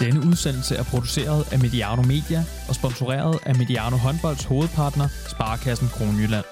[0.00, 6.44] Denne udsendelse er produceret af Mediano Media og sponsoreret af Mediano Håndbolds hovedpartner, Sparkassen Kronjylland.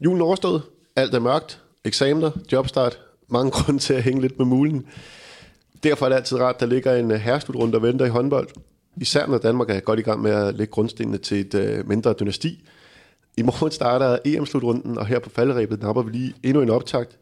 [0.00, 0.62] Julen overstået.
[0.96, 1.60] Alt er mørkt.
[1.84, 2.98] Eksamener, jobstart.
[3.28, 4.86] Mange grunde til at hænge lidt med mulen.
[5.82, 8.48] Derfor er det altid rart, at der ligger en øh, herrestudrunde der venter i håndbold.
[8.96, 12.14] Især når Danmark er godt i gang med at lægge grundstenene til et øh, mindre
[12.20, 12.68] dynasti.
[13.36, 17.18] I morgen starter EM-slutrunden, og her på falderæbet napper vi lige endnu en optakt.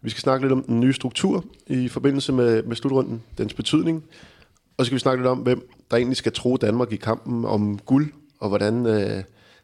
[0.00, 4.04] Vi skal snakke lidt om den nye struktur i forbindelse med, med slutrunden, dens betydning.
[4.76, 7.44] Og så skal vi snakke lidt om, hvem der egentlig skal tro Danmark i kampen
[7.44, 9.22] om guld, og hvordan øh,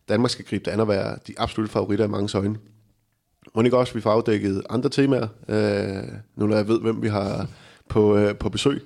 [0.08, 2.56] Danmark skal gribe det an og være de absolutte favoritter i mange øjne.
[3.54, 7.08] Må ikke også, vi får afdækket andre temaer, øh, nu når jeg ved, hvem vi
[7.08, 7.46] har
[7.88, 8.82] på, øh, på besøg.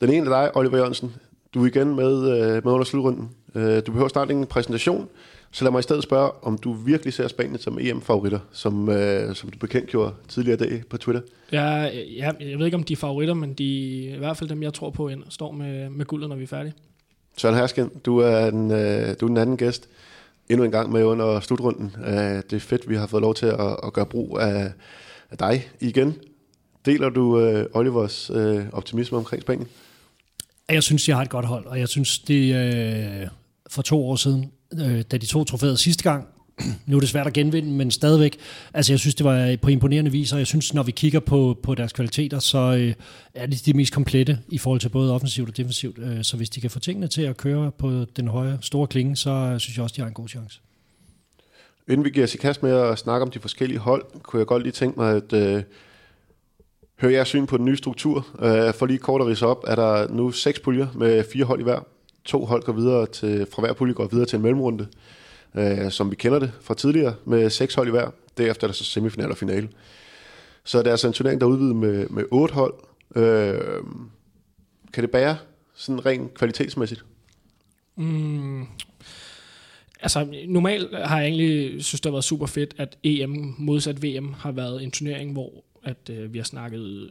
[0.00, 1.14] Den ene er dig, Oliver Jørgensen.
[1.54, 3.30] Du er igen med, øh, med under slutrunden.
[3.54, 5.08] Øh, du behøver snart en præsentation,
[5.50, 9.34] så lad mig i stedet spørge, om du virkelig ser Spanien som EM-favoritter, som, øh,
[9.34, 11.22] som du bekendtgjorde tidligere dag på Twitter.
[11.52, 11.82] Ja,
[12.16, 14.62] ja, jeg ved ikke, om de er favoritter, men de er i hvert fald dem,
[14.62, 16.74] jeg tror på, ind, står med, med guldet, når vi er færdige.
[17.36, 19.88] Søren Hersken, du er, den, øh, du er den anden gæst
[20.48, 21.96] endnu en gang med under slutrunden.
[22.06, 22.14] Øh,
[22.50, 24.72] det er fedt, vi har fået lov til at, at gøre brug af,
[25.30, 26.14] af dig igen.
[26.86, 29.68] Deler du øh, Olivers øh, optimisme omkring Spanien?
[30.68, 33.28] Jeg synes, jeg har et godt hold, og jeg synes, det øh,
[33.70, 36.28] for to år siden, øh, da de to trofæet sidste gang,
[36.86, 38.38] nu er det svært at genvinde, men stadigvæk,
[38.74, 41.58] altså jeg synes, det var på imponerende vis, og jeg synes, når vi kigger på,
[41.62, 42.94] på deres kvaliteter, så øh,
[43.34, 45.98] er de de mest komplette i forhold til både offensivt og defensivt.
[45.98, 49.16] Øh, så hvis de kan få tingene til at køre på den høje, store klinge,
[49.16, 50.60] så øh, synes jeg også, de har en god chance.
[51.88, 54.46] Inden vi giver os i kast med at snakke om de forskellige hold, kunne jeg
[54.46, 55.62] godt lige tænke mig at øh,
[57.00, 58.26] høre jeres syn på den nye struktur.
[58.42, 61.60] Øh, for lige kort at rise op, er der nu seks puljer med fire hold
[61.60, 61.80] i hver.
[62.24, 64.86] To hold går videre til, fra hver pulje går videre til en mellemrunde
[65.54, 68.10] øh, som vi kender det fra tidligere, med seks hold i hver.
[68.38, 69.68] Derefter er der så semifinal og finale.
[70.64, 72.74] Så det er altså en turnering, der er udvidet med, med otte hold.
[73.16, 73.84] Øh,
[74.92, 75.36] kan det bære
[75.74, 77.04] sådan rent kvalitetsmæssigt?
[77.96, 78.66] Mm,
[80.00, 84.32] altså, normalt har jeg egentlig synes, det har været super fedt, at EM modsat VM
[84.32, 87.10] har været en turnering, hvor at øh, vi har snakket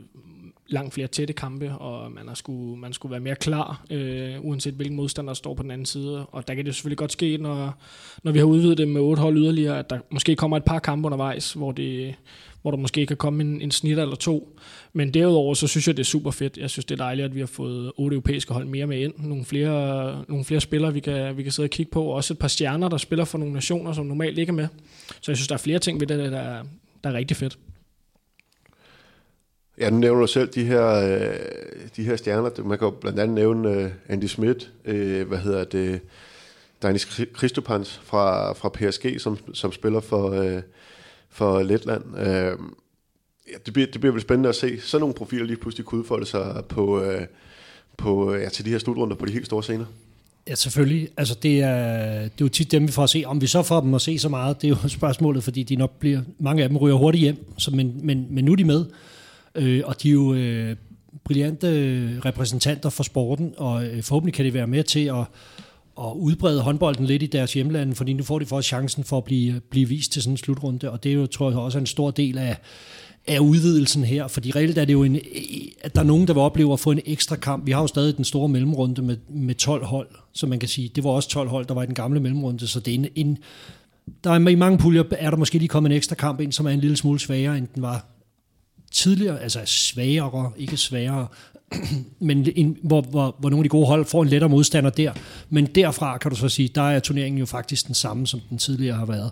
[0.68, 4.74] langt flere tætte kampe, og man, har skulle, man skulle være mere klar, øh, uanset
[4.74, 6.26] hvilken modstander der står på den anden side.
[6.26, 7.74] Og der kan det selvfølgelig godt ske, når,
[8.24, 10.80] når vi har udvidet det med otte hold yderligere, at der måske kommer et par
[10.80, 12.16] kampe undervejs, hvor, det,
[12.62, 14.60] hvor der måske kan komme en, en snit eller to.
[14.94, 16.58] Men derudover, så synes jeg, det er super fedt.
[16.58, 19.14] Jeg synes, det er dejligt, at vi har fået otte europæiske hold mere med ind.
[19.18, 22.04] Nogle flere, nogle flere spillere, vi kan, vi kan sidde og kigge på.
[22.04, 24.68] Også et par stjerner, der spiller for nogle nationer, som normalt ikke er med.
[25.22, 26.64] Så jeg synes, der er flere ting ved det, der
[27.04, 27.58] der er rigtig fedt.
[29.78, 31.36] Ja, nu nævner du selv de her, øh,
[31.96, 32.64] de her stjerner.
[32.64, 36.02] Man kan jo blandt andet nævne øh, Andy Smith, øh, hvad hedder det,
[36.82, 40.62] Danis Kristopans fra, fra PSG, som, som spiller for, øh,
[41.30, 42.04] for Letland.
[42.18, 42.58] Øh,
[43.52, 44.82] ja, det, bliver, det bliver vel spændende at se.
[44.82, 47.22] Så nogle profiler lige pludselig kunne udfolde sig på, øh,
[47.98, 49.86] på, ja, til de her slutrunder på de helt store scener.
[50.48, 51.10] Ja, selvfølgelig.
[51.18, 53.24] Altså, det, er, det er jo tit dem, vi får at se.
[53.26, 55.76] Om vi så får dem at se så meget, det er jo spørgsmålet, fordi de
[55.76, 58.64] nok bliver, mange af dem ryger hurtigt hjem, så, men, men, men nu er de
[58.64, 58.86] med.
[59.56, 60.76] Øh, og de er jo øh,
[61.24, 61.68] brillante
[62.26, 65.26] repræsentanter for sporten, og øh, forhåbentlig kan de være med til at,
[66.00, 69.24] at udbrede håndbolden lidt i deres hjemland, fordi nu får de faktisk chancen for at
[69.24, 71.86] blive, blive vist til sådan en slutrunde, og det er jo, tror jeg, også en
[71.86, 72.58] stor del af,
[73.28, 75.20] af udvidelsen her, fordi reelt er det jo en,
[75.82, 77.66] at der er nogen, der vil opleve at få en ekstra kamp.
[77.66, 80.92] Vi har jo stadig den store mellemrunde med, med 12 hold, så man kan sige,
[80.96, 83.08] det var også 12 hold, der var i den gamle mellemrunde, så det er en,
[83.16, 83.38] en
[84.24, 86.66] der er i mange puljer, er der måske lige kommet en ekstra kamp ind, som
[86.66, 88.06] er en lille smule svagere, end den var
[88.94, 91.28] tidligere, altså svagere, ikke sværere,
[92.20, 95.14] men en, hvor, hvor, hvor nogle af de gode hold får en lettere modstander der.
[95.50, 98.58] Men derfra kan du så sige, der er turneringen jo faktisk den samme, som den
[98.58, 99.32] tidligere har været.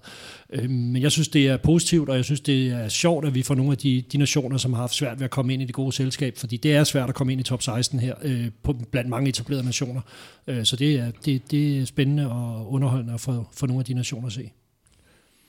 [0.50, 3.44] Øh, men jeg synes, det er positivt, og jeg synes, det er sjovt, at vi
[3.44, 5.66] får nogle af de, de nationer, som har haft svært ved at komme ind i
[5.66, 8.48] det gode selskab, fordi det er svært at komme ind i top 16 her, øh,
[8.64, 10.02] på, blandt mange etablerede nationer.
[10.48, 13.86] Øh, så det er, det, det er spændende og underholdende at få, få nogle af
[13.86, 14.52] de nationer at se.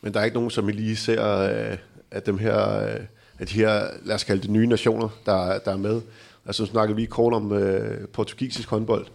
[0.02, 1.78] Men der er ikke nogen, som I lige ser, øh,
[2.10, 3.00] at dem her øh,
[3.38, 6.00] af de her, lad os kalde det nye nationer, der, der er med.
[6.46, 9.06] Altså nu snakker vi kort om øh, portugisisk håndbold.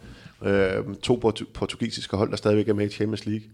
[0.46, 3.48] Øh, to portu- portugisiske hold, der stadigvæk er med i Champions League.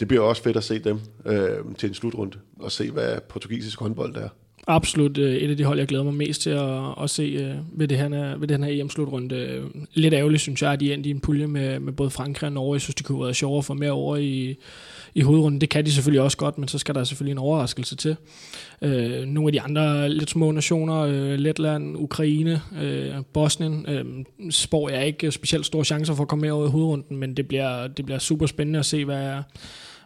[0.00, 3.80] Det bliver også fedt at se dem øh, til en slutrunde, og se, hvad portugisisk
[3.80, 4.28] håndbold er.
[4.66, 7.54] absolut øh, et af de hold, jeg glæder mig mest til at, at se øh,
[7.80, 9.62] ved, det her, ved den her EM-slutrunde.
[9.94, 12.52] Lidt ærgerligt, synes jeg, at de endte i en pulje med, med både Frankrig og
[12.52, 12.74] Norge.
[12.74, 14.56] Jeg synes, det kunne være sjovere for mere over i,
[15.14, 15.60] i hovedrunden.
[15.60, 18.16] Det kan de selvfølgelig også godt, men så skal der selvfølgelig en overraskelse til.
[18.82, 24.04] Øh, nogle af de andre lidt små nationer, øh, Letland, Ukraine, øh, Bosnien, øh,
[24.50, 27.48] spår jeg ikke specielt store chancer for at komme med over i hovedrunden, men det
[27.48, 29.42] bliver, det bliver super spændende at se, hvad,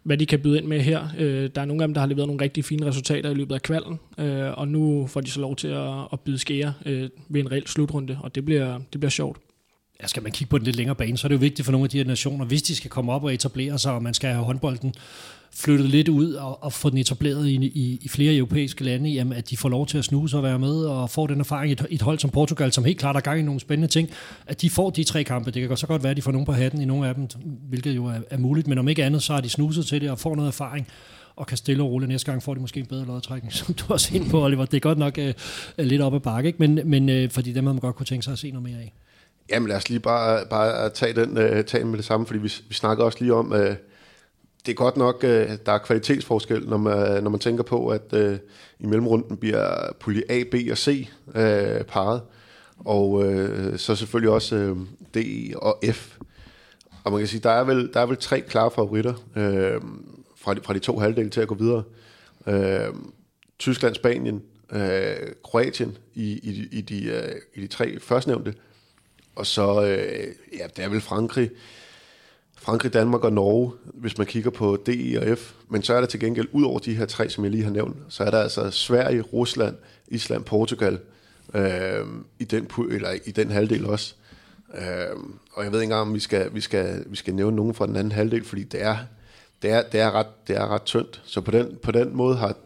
[0.02, 1.08] hvad de kan byde ind med her.
[1.18, 3.54] Øh, der er nogle af dem, der har leveret nogle rigtig fine resultater i løbet
[3.54, 7.08] af kvalden, øh, og nu får de så lov til at, at byde skære øh,
[7.28, 9.38] ved en reel slutrunde, og det bliver, det bliver sjovt.
[10.02, 11.72] Ja, skal man kigge på den lidt længere bane, så er det jo vigtigt for
[11.72, 14.14] nogle af de her nationer, hvis de skal komme op og etablere sig, og man
[14.14, 14.94] skal have håndbolden
[15.56, 19.32] flyttet lidt ud og, og få den etableret i, i, i flere europæiske lande, jamen,
[19.32, 21.72] at de får lov til at snuse og være med og få den erfaring.
[21.72, 24.10] Et, et hold som Portugal, som helt klart er gang i nogle spændende ting,
[24.46, 25.50] at de får de tre kampe.
[25.50, 27.28] Det kan så godt være, at de får nogen på hatten i nogle af dem,
[27.68, 30.10] hvilket jo er, er muligt, men om ikke andet, så har de snuset til det
[30.10, 30.86] og får noget erfaring
[31.36, 32.08] og kan stille og roligt.
[32.08, 34.64] Næste gang får de måske en bedre lodtrækning, som du også ind på, Oliver.
[34.64, 36.58] Det er godt nok uh, lidt op ad bakke, ikke?
[36.58, 38.78] men, men uh, fordi dem havde man godt kunne tænke sig at se noget mere
[38.78, 38.92] af.
[39.50, 42.52] Jamen lad os lige bare, bare tage den uh, tage med det samme, fordi vi,
[42.68, 43.58] vi snakker også lige om, uh,
[44.66, 48.12] det er godt nok, at der er kvalitetsforskel, når man, når man tænker på, at
[48.12, 48.36] uh,
[48.78, 52.22] i mellemrunden bliver pulje A, B og C uh, parret,
[52.78, 54.78] og uh, så selvfølgelig også uh,
[55.14, 56.16] D e og F.
[57.04, 59.88] Og man kan sige, der er vel, der er vel tre klare favoritter uh,
[60.36, 61.82] fra, de, fra de to halvdele til at gå videre.
[62.46, 62.96] Uh,
[63.58, 64.42] Tyskland, Spanien,
[64.72, 64.80] uh,
[65.44, 68.54] Kroatien i, i, i, de, uh, i de tre førstnævnte,
[69.36, 71.50] og så, øh, ja, det er vel Frankrig,
[72.56, 75.52] Frankrig, Danmark og Norge, hvis man kigger på D, e og F.
[75.68, 77.70] Men så er der til gengæld, ud over de her tre, som jeg lige har
[77.70, 79.76] nævnt, så er der altså Sverige, Rusland,
[80.08, 80.98] Island, Portugal
[81.54, 82.06] øh,
[82.38, 84.14] i, den, eller i den halvdel også.
[84.74, 85.16] Øh,
[85.52, 87.86] og jeg ved ikke engang, om vi skal, vi, skal, vi skal nævne nogen fra
[87.86, 88.96] den anden halvdel, fordi det er,
[89.62, 91.22] det er, det er, ret, det er ret tyndt.
[91.24, 92.56] Så på den, på den måde har,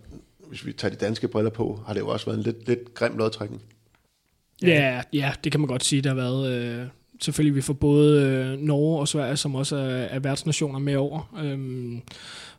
[0.49, 2.94] hvis vi tager de danske briller på, har det jo også været en lidt, lidt
[2.94, 3.62] grim lodtrækning.
[4.63, 6.53] Ja, ja, det kan man godt sige, der har været...
[6.53, 6.87] Øh,
[7.21, 11.35] selvfølgelig, vi får både øh, Norge og Sverige, som også er, er værtsnationer med over.
[11.43, 12.03] Øhm,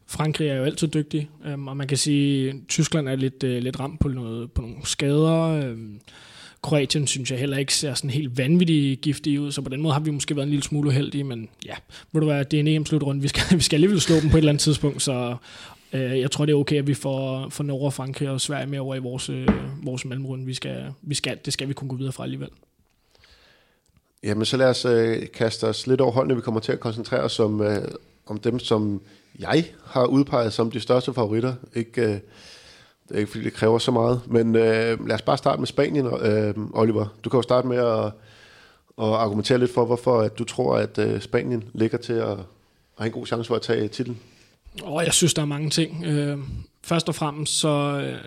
[0.08, 3.64] Frankrig er jo altid dygtig, øhm, og man kan sige, at Tyskland er lidt, øh,
[3.64, 5.42] lidt ramt på, noget, på nogle skader.
[5.42, 6.00] Øhm,
[6.62, 9.94] Kroatien synes jeg heller ikke ser sådan helt vanvittigt giftig ud, så på den måde
[9.94, 11.74] har vi måske været en lille smule uheldige, men ja,
[12.12, 14.38] ved du hvad, det er en EM-slutrunde, vi skal, vi skal alligevel slå dem på
[14.38, 15.36] et eller andet tidspunkt, så
[15.94, 18.80] øh, jeg tror, det er okay, at vi får, får Norge, Frankrig og Sverige med
[18.80, 19.48] over i vores, øh,
[19.84, 20.46] vores mellemrunde.
[20.46, 22.50] Vi skal, vi skal, det skal vi kunne gå videre fra alligevel.
[24.24, 26.36] Jamen, så lad os øh, kaste os lidt over holdene.
[26.36, 27.88] Vi kommer til at koncentrere os om, øh,
[28.26, 29.02] om dem, som
[29.40, 31.54] jeg har udpeget som de største favoritter.
[31.76, 34.22] Ikke, øh, det er ikke, fordi det kræver så meget.
[34.28, 37.06] Men øh, lad os bare starte med Spanien, øh, Oliver.
[37.24, 38.06] Du kan jo starte med at,
[38.98, 42.38] at argumentere lidt for, hvorfor at du tror, at øh, Spanien ligger til at, at
[42.98, 44.20] have en god chance for at tage titlen.
[44.84, 46.06] Og jeg synes, der er mange ting.
[46.06, 46.38] Øh,
[46.84, 48.20] først og fremmest, så, øh,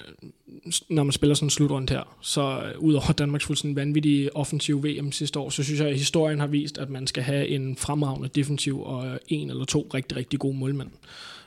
[0.88, 5.12] når man spiller sådan en slutrunde her, så ud udover Danmarks fuldstændig vanvittige offensiv VM
[5.12, 8.28] sidste år, så synes jeg, at historien har vist, at man skal have en fremragende
[8.28, 10.90] defensiv og en eller to rigtig, rigtig gode målmænd,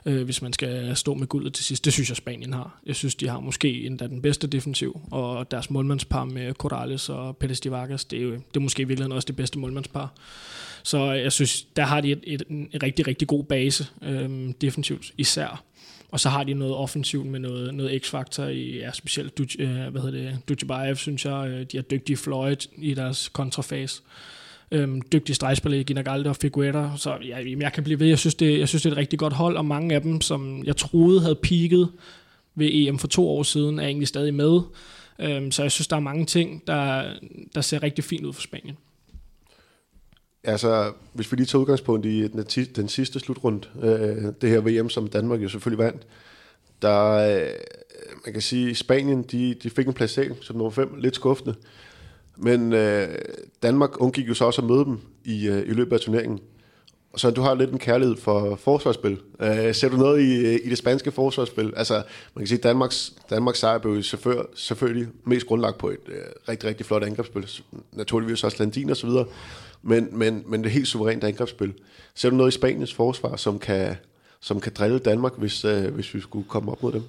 [0.05, 1.85] øh, hvis man skal stå med guldet til sidst.
[1.85, 2.79] Det synes jeg, Spanien har.
[2.85, 7.37] Jeg synes, de har måske endda den bedste defensiv, og deres målmandspar med Corrales og
[7.43, 10.13] Pérez de Vargas, det er, jo, det er måske i virkeligheden også det bedste målmandspar.
[10.83, 15.13] Så jeg synes, der har de et, et, en rigtig, rigtig god base øh, defensivt
[15.17, 15.63] især.
[16.11, 20.01] Og så har de noget offensivt med noget, noget x-faktor i, ja, specielt øh, hvad
[20.01, 21.47] hedder det, Dujbaev, synes jeg.
[21.49, 24.01] Øh, de er dygtige Floyd i deres kontrafase.
[24.75, 26.92] Øhm, dygtige stregspillere, Ginagalde og Figuera.
[26.98, 28.07] Så ja, jeg kan blive ved.
[28.07, 30.22] Jeg synes, det, jeg synes, det er et rigtig godt hold, og mange af dem,
[30.22, 31.86] som jeg troede havde peaked
[32.55, 34.62] ved EM for to år siden, er egentlig stadig med.
[35.20, 37.03] Øhm, så jeg synes, der er mange ting, der,
[37.55, 38.77] der ser rigtig fint ud for Spanien.
[40.44, 42.44] Altså, hvis vi lige tager udgangspunkt i den,
[42.75, 46.01] den sidste slutrunde, øh, det her VM, som Danmark jo selvfølgelig vandt,
[46.82, 47.50] der, øh,
[48.25, 51.55] man kan sige, Spanien, de, de fik en placering som nummer 5, lidt skuffende.
[52.38, 53.08] Men øh,
[53.63, 56.39] Danmark undgik jo så også at møde dem i, øh, i løbet af turneringen.
[57.18, 59.20] Så du har lidt en kærlighed for forsvarsspil.
[59.42, 61.74] Øh, ser du noget i, øh, i det spanske forsvarsspil?
[61.75, 61.94] Altså,
[62.36, 66.24] man kan sige, at Danmarks, Danmarks sejr blev selvfølgelig, selvfølgelig mest grundlagt på et øh,
[66.50, 67.50] rigtig, rigtig flot angrebsspil.
[67.92, 69.25] Naturligvis også Landin og så videre.
[69.82, 71.74] Men, men, men det er helt suverænt angrebsspil.
[72.15, 73.96] Ser du noget i Spaniens forsvar, som kan,
[74.39, 77.04] som kan drille Danmark, hvis, øh, hvis vi skulle komme op mod dem?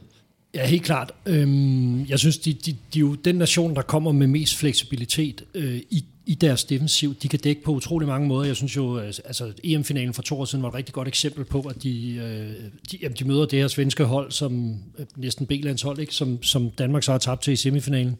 [0.54, 1.12] Ja, helt klart.
[1.26, 5.44] Øhm, jeg synes, de, de, de er jo den nation, der kommer med mest fleksibilitet
[5.54, 7.14] øh, i, i deres defensiv.
[7.14, 8.46] De kan dække på utrolig mange måder.
[8.46, 11.44] Jeg synes jo, øh, altså EM-finalen for to år siden var et rigtig godt eksempel
[11.44, 15.46] på, at de, øh, de, jamen, de møder det her svenske hold, som øh, næsten
[15.46, 16.14] B-landshold, ikke?
[16.14, 18.16] Som, som Danmark så har tabt til i semifinalen.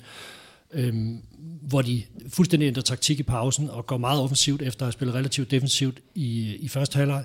[0.73, 1.19] Øhm,
[1.63, 5.15] hvor de fuldstændig ændrer taktik i pausen og går meget offensivt efter at have spillet
[5.15, 7.25] relativt defensivt i, i første halvleg.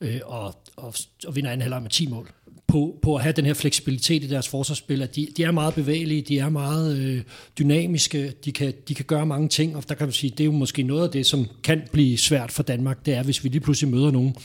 [0.00, 0.94] øh, og, og,
[1.26, 2.30] og vinder anden halvleg med 10 mål.
[2.66, 5.74] På, på at have den her fleksibilitet i deres forsvarsspil, at de, de er meget
[5.74, 7.22] bevægelige, de er meget øh,
[7.58, 10.44] dynamiske, de kan, de kan gøre mange ting, og der kan man sige, det er
[10.44, 13.48] jo måske noget af det, som kan blive svært for Danmark, det er, hvis vi
[13.48, 14.36] lige pludselig møder nogen,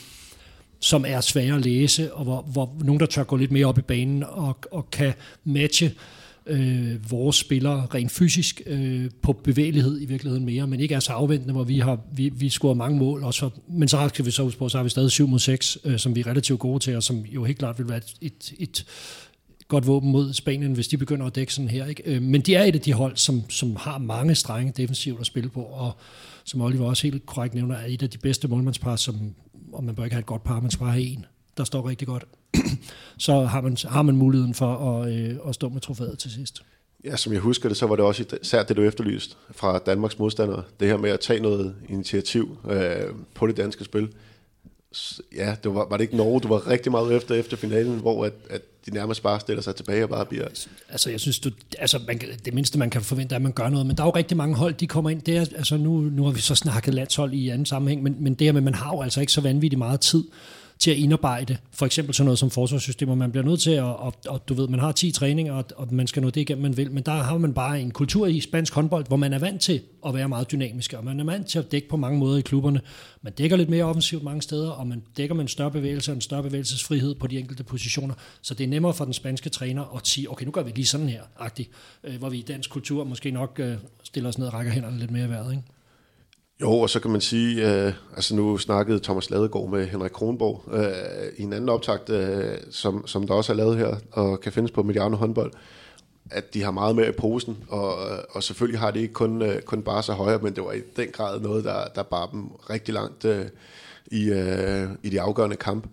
[0.80, 3.78] som er svære at læse, og hvor, hvor nogen, der tør gå lidt mere op
[3.78, 5.12] i banen og, og kan
[5.44, 5.92] matche øh,
[6.48, 11.12] øh, vores spillere rent fysisk øh, på bevægelighed i virkeligheden mere, men ikke er så
[11.12, 14.30] afventende, hvor vi har vi, vi scoret mange mål, og så, men så skal vi
[14.30, 16.60] så huske på, så har vi stadig 7 mod 6, øh, som vi er relativt
[16.60, 18.86] gode til, og som jo helt klart vil være et, et, et
[19.68, 21.86] godt våben mod Spanien, hvis de begynder at dække sådan her.
[21.86, 22.02] Ikke?
[22.06, 25.26] Øh, men de er et af de hold, som, som har mange strenge defensivt at
[25.26, 25.92] spille på, og
[26.44, 29.34] som Oliver også helt korrekt nævner, er et af de bedste målmandspar, som,
[29.72, 31.24] og man bør ikke have et godt par, man skal bare have en,
[31.58, 32.24] der står rigtig godt.
[33.18, 36.62] så har man, har man muligheden for at, øh, at stå med trofæet til sidst.
[37.04, 40.18] Ja, som jeg husker det, så var det også især det, du efterlyst fra Danmarks
[40.18, 40.62] modstandere.
[40.80, 44.08] Det her med at tage noget initiativ øh, på det danske spil.
[45.36, 48.24] Ja, det var, var det ikke Norge, du var rigtig meget efter efter finalen, hvor
[48.24, 50.48] at, at de nærmest bare stiller sig tilbage og bare bliver...
[50.88, 53.68] Altså, jeg synes, du, altså, man, det mindste, man kan forvente, er, at man gør
[53.68, 53.86] noget.
[53.86, 55.22] Men der er jo rigtig mange hold, de kommer ind.
[55.22, 58.34] Det er, altså, nu, nu har vi så snakket landshold i anden sammenhæng, men, men
[58.34, 60.24] det her med, man har jo altså ikke så vanvittigt meget tid
[60.78, 63.14] til at indarbejde for eksempel sådan noget som forsvarssystemer.
[63.14, 65.94] Man bliver nødt til at, og, og du ved, man har 10 træninger, og, og
[65.94, 68.40] man skal nå det igennem, man vil, men der har man bare en kultur i
[68.40, 71.46] spansk håndbold, hvor man er vant til at være meget dynamisk, og man er vant
[71.46, 72.80] til at dække på mange måder i klubberne.
[73.22, 76.14] Man dækker lidt mere offensivt mange steder, og man dækker med en større bevægelse og
[76.14, 79.96] en større bevægelsesfrihed på de enkelte positioner, så det er nemmere for den spanske træner
[79.96, 81.70] at sige, okay, nu gør vi lige sådan her, agtigt,
[82.04, 84.98] øh, hvor vi i dansk kultur måske nok øh, stiller os ned og rækker hænderne
[84.98, 85.77] lidt mere i vejret, ikke?
[86.60, 90.64] Jo, og så kan man sige, øh, altså nu snakkede Thomas Ladegaard med Henrik Kronborg
[90.72, 94.52] øh, i en anden optakt, øh, som, som der også er lavet her, og kan
[94.52, 95.52] findes på Mediano håndbold,
[96.30, 99.42] at de har meget mere i posen, og, øh, og selvfølgelig har de ikke kun,
[99.42, 102.26] øh, kun bare så højere, men det var i den grad noget, der, der bar
[102.26, 103.46] dem rigtig langt øh,
[104.06, 105.86] i, øh, i de afgørende kamp.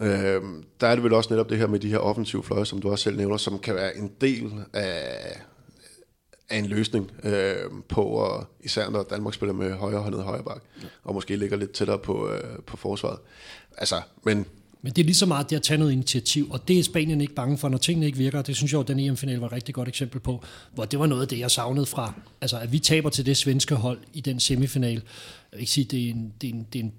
[0.00, 0.42] Øh,
[0.80, 2.90] der er det vel også netop det her med de her offensive fløje, som du
[2.90, 5.40] også selv nævner, som kan være en del af,
[6.50, 7.54] er en løsning øh,
[7.88, 10.62] på, at, især når Danmark spiller med højre håndet højre bak,
[11.04, 13.18] og måske ligger lidt tættere på, øh, på forsvaret.
[13.78, 14.46] Altså, men
[14.82, 17.20] men det er lige så meget det at tage noget initiativ, og det er Spanien
[17.20, 18.42] ikke bange for, når tingene ikke virker.
[18.42, 20.42] Det synes jeg, jo, den EM-final var et rigtig godt eksempel på,
[20.74, 22.12] hvor det var noget af det, jeg savnede fra.
[22.40, 24.92] Altså, at vi taber til det svenske hold i den semifinal.
[24.92, 25.02] Jeg
[25.52, 26.92] vil ikke sige, det er en, det er en, det er en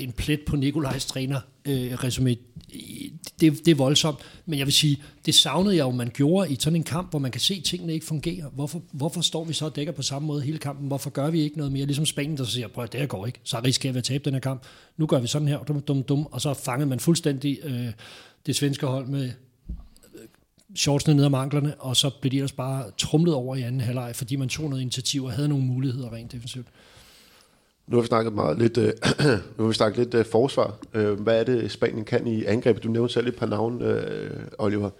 [0.00, 2.36] det er en plet på Nikolajs træner øh, resume.
[3.40, 6.56] Det, det er voldsomt, men jeg vil sige, det savnede jeg jo, man gjorde i
[6.60, 8.48] sådan en kamp, hvor man kan se, at tingene ikke fungerer.
[8.48, 10.86] Hvorfor, hvorfor står vi så og dækker på samme måde hele kampen?
[10.86, 11.86] Hvorfor gør vi ikke noget mere?
[11.86, 14.24] Ligesom Spanien, der så siger, prøv det her går ikke, så risikerer vi at tabe
[14.24, 14.62] den her kamp.
[14.96, 17.88] Nu gør vi sådan her, dum, dum, dum, og så fangede man fuldstændig øh,
[18.46, 20.20] det svenske hold med øh,
[20.76, 24.16] shortsene ned om manglerne, og så blev de ellers bare trumlet over i anden halvleg,
[24.16, 26.66] fordi man tog noget initiativ og havde nogle muligheder rent defensivt.
[27.90, 28.92] Nu har vi snakket meget lidt, øh,
[29.56, 30.76] nu har vi snakket lidt øh, forsvar.
[30.94, 32.82] Øh, hvad er det, Spanien kan i angreb?
[32.82, 34.90] Du nævnte selv et par navne, øh, Oliver.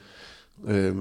[0.69, 0.97] Øh,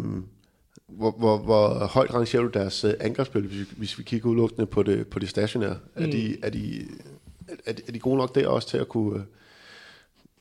[0.88, 4.84] hvor, hvor, hvor højt rangerer du deres øh, angrebsspil, hvis, hvis vi kigger udelukkende på
[4.84, 5.78] det, på det stationære?
[5.96, 6.04] Mm.
[6.04, 6.88] Er, de, er, de,
[7.66, 9.26] er, de, er de gode nok der også til at kunne...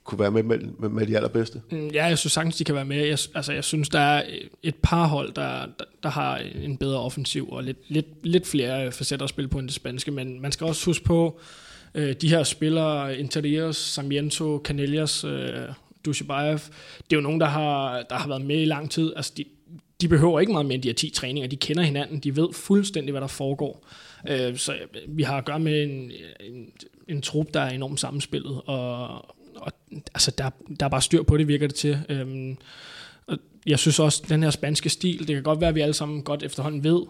[0.08, 1.60] Kunne være med med, med, de allerbedste?
[1.70, 2.96] Mm, ja, jeg synes sagtens, de kan være med.
[2.96, 6.76] Jeg, altså, jeg synes, der er øh, et par hold, der, der, der har en
[6.76, 10.10] bedre offensiv og lidt, lidt, lidt flere øh, facetter at spille på end det spanske,
[10.10, 11.40] men man skal også huske på,
[11.94, 15.52] øh, de her spillere, Interiors, Samiento, Canellas, øh,
[16.04, 16.58] Dushibayev,
[16.98, 19.12] det er jo nogen, der har, der har været med i lang tid.
[19.16, 19.44] Altså, de,
[20.00, 21.48] de behøver ikke meget mere end de her 10 træninger.
[21.48, 22.18] De kender hinanden.
[22.18, 23.86] De ved fuldstændig, hvad der foregår.
[24.28, 26.70] Øh, så øh, vi har at gøre med en, en,
[27.08, 29.72] en trup, der er enormt sammenspillet, og, og
[30.14, 30.50] altså, der,
[30.80, 31.98] der er bare styr på det, virker det til.
[32.08, 32.56] Øhm,
[33.26, 35.94] og jeg synes også, den her spanske stil, det kan godt være, at vi alle
[35.94, 37.02] sammen godt efterhånden ved,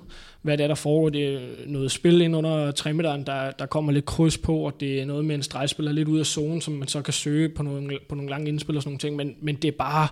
[0.43, 1.09] hvad det er, der foregår.
[1.09, 5.01] Det er noget spil ind under træmiddagen, der, der kommer lidt kryds på, og det
[5.01, 7.63] er noget med en stregspiller lidt ud af zonen, som man så kan søge på
[7.63, 9.17] nogle, på nogle lange indspil og sådan nogle ting.
[9.17, 10.09] Men, men det er bare,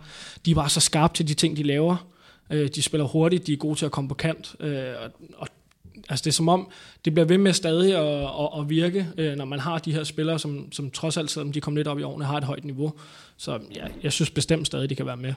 [0.46, 2.06] de er bare så skarpe til de ting, de laver.
[2.50, 5.48] Øh, de spiller hurtigt, de er gode til at komme på kant, øh, og, og
[6.08, 6.70] altså det er som om,
[7.04, 10.04] det bliver ved med stadig at, at, at virke, øh, når man har de her
[10.04, 12.64] spillere, som, som trods alt, selvom de kommer lidt op i årene, har et højt
[12.64, 12.92] niveau.
[13.36, 15.34] Så ja, jeg synes bestemt stadig, de kan være med.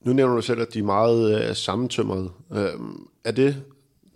[0.00, 2.30] Nu nævner du selv, at de er meget øh, sammentømrede.
[2.52, 2.70] Øh,
[3.24, 3.62] er det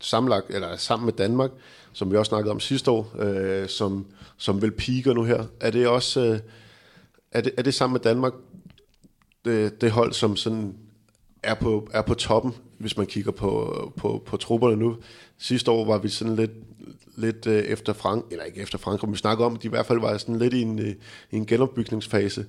[0.01, 1.51] sammenlagt, eller sammen med Danmark,
[1.93, 5.71] som vi også snakkede om sidste år, øh, som, som vil piker nu her, er
[5.71, 6.39] det også, øh,
[7.33, 8.33] er, det, er det sammen med Danmark,
[9.45, 10.75] det, det hold, som sådan
[11.43, 14.97] er på, er på toppen, hvis man kigger på, på, på trupperne nu.
[15.41, 16.51] Sidste år var vi sådan lidt,
[17.17, 19.71] lidt øh, efter Frank, eller ikke efter Frank, men vi snakker om, at de i
[19.71, 20.95] hvert fald var sådan lidt i en, øh,
[21.31, 22.47] i en genopbygningsfase.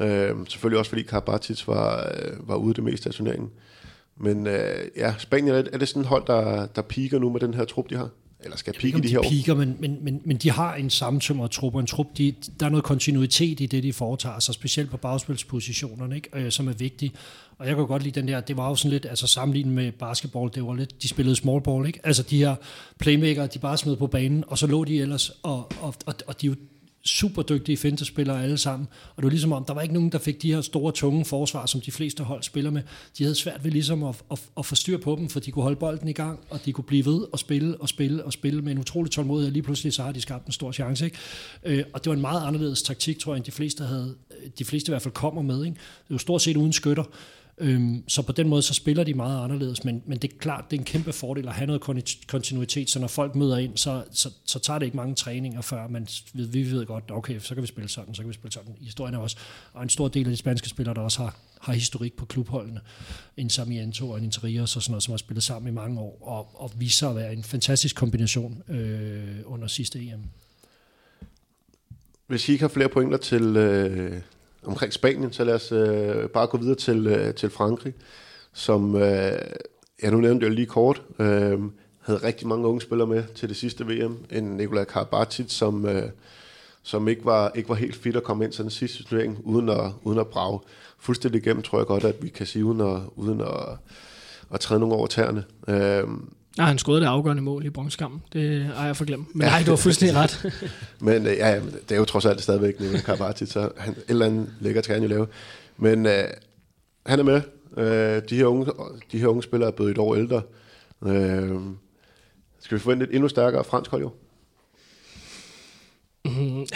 [0.00, 3.50] Øh, selvfølgelig også fordi Karabatic var, øh, var ude det meste af turneringen.
[4.16, 7.30] Men øh, ja, Spanien, er det, er det sådan et hold, der, der piker nu
[7.30, 8.08] med den her trup, de har?
[8.44, 9.22] Eller skal pike om de her år.
[9.22, 12.66] piker, men, men, men, men de har en sammentømret trup, og en trup, de, der
[12.66, 16.28] er noget kontinuitet i det, de foretager sig, specielt på bagspilspositionerne, ikke?
[16.34, 17.12] Øh, som er vigtige.
[17.58, 19.92] Og jeg kan godt lide den der, det var jo sådan lidt, altså sammenlignet med
[19.92, 22.00] basketball, det var lidt, de spillede small ball, ikke?
[22.04, 22.54] Altså de her
[22.98, 26.40] playmaker, de bare smed på banen, og så lå de ellers, og, og, og, og
[26.40, 26.56] de er jo
[27.06, 28.88] super dygtige fintespillere alle sammen.
[29.10, 31.24] Og det var ligesom om, der var ikke nogen, der fik de her store, tunge
[31.24, 32.82] forsvar, som de fleste hold spiller med.
[33.18, 35.62] De havde svært ved ligesom at, at, at få styr på dem, for de kunne
[35.62, 38.62] holde bolden i gang, og de kunne blive ved og spille og spille og spille
[38.62, 39.52] med en utrolig tålmodighed.
[39.52, 41.04] Lige pludselig så har de skabt en stor chance.
[41.04, 41.18] Ikke?
[41.64, 44.14] Øh, og det var en meget anderledes taktik, tror jeg, end de fleste havde,
[44.58, 45.64] de fleste i hvert fald kommer med.
[45.64, 45.76] Ikke?
[46.08, 47.04] Det var stort set uden skytter.
[47.58, 50.64] Øhm, så på den måde, så spiller de meget anderledes, men, men det er klart,
[50.70, 51.82] det er en kæmpe fordel at have noget
[52.26, 55.88] kontinuitet, så når folk møder ind, så, så, så tager det ikke mange træninger, før
[55.88, 58.52] man ved, vi ved godt, okay, så kan vi spille sådan, så kan vi spille
[58.52, 58.76] sådan.
[58.80, 59.36] Historien er også,
[59.72, 62.80] og en stor del af de spanske spillere, der også har, har historik på klubholdene,
[63.36, 66.18] en Samiento og en Interiors og sådan noget, som har spillet sammen i mange år,
[66.22, 70.20] og, og viser at være en fantastisk kombination øh, under sidste EM.
[72.26, 74.20] Hvis I ikke har flere pointer til, øh,
[74.66, 77.94] omkring Spanien, så lad os øh, bare gå videre til, øh, til Frankrig,
[78.52, 79.38] som, øh,
[80.02, 81.58] ja nu nævnte jeg lige kort, øh,
[82.00, 84.16] havde rigtig mange unge spillere med til det sidste VM.
[84.30, 86.08] En Nikola Karabatic, som, øh,
[86.82, 89.68] som ikke, var, ikke var helt fit at komme ind til den sidste turnering, uden
[89.68, 90.60] at, uden at brage
[90.98, 93.78] fuldstændig igennem, tror jeg godt, at vi kan sige, uden at, uden at,
[94.54, 95.44] at træde nogen over tæerne.
[95.68, 96.04] Øh,
[96.56, 98.22] Nej, han skåede det afgørende mål i bronzekampen.
[98.32, 99.34] Det har jeg forglemt.
[99.34, 99.50] Men ja.
[99.50, 100.52] nej, du har fuldstændig ret.
[101.00, 104.26] men øh, ja, det er jo trods alt stadigvæk Nikola Karabatic, så han, et eller
[104.26, 105.26] andet lækker skal han jo lave.
[105.76, 106.24] Men øh,
[107.06, 107.40] han er med.
[107.76, 108.66] Øh, de, her unge,
[109.12, 110.42] de her unge spillere er blevet et år ældre.
[111.06, 111.60] Øh,
[112.60, 114.10] skal vi forvente et endnu stærkere fransk hold jo?
[116.24, 116.66] Mm,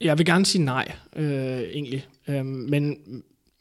[0.00, 2.06] jeg vil gerne sige nej, øh, egentlig.
[2.28, 2.96] Øh, men,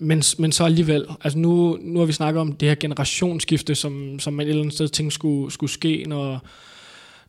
[0.02, 4.20] men, men så alligevel, altså nu, nu har vi snakket om det her generationsskifte, som,
[4.20, 6.48] som man et eller andet sted tænkte skulle, skulle ske, når,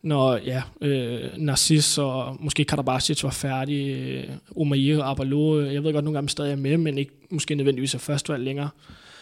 [0.03, 4.25] når ja, øh, Narcis og måske Karabatic var færdige, øh,
[4.57, 7.95] Omair og Abalo, jeg ved godt, nogle gange stadig er med, men ikke måske nødvendigvis
[7.95, 8.69] er førstvalg længere.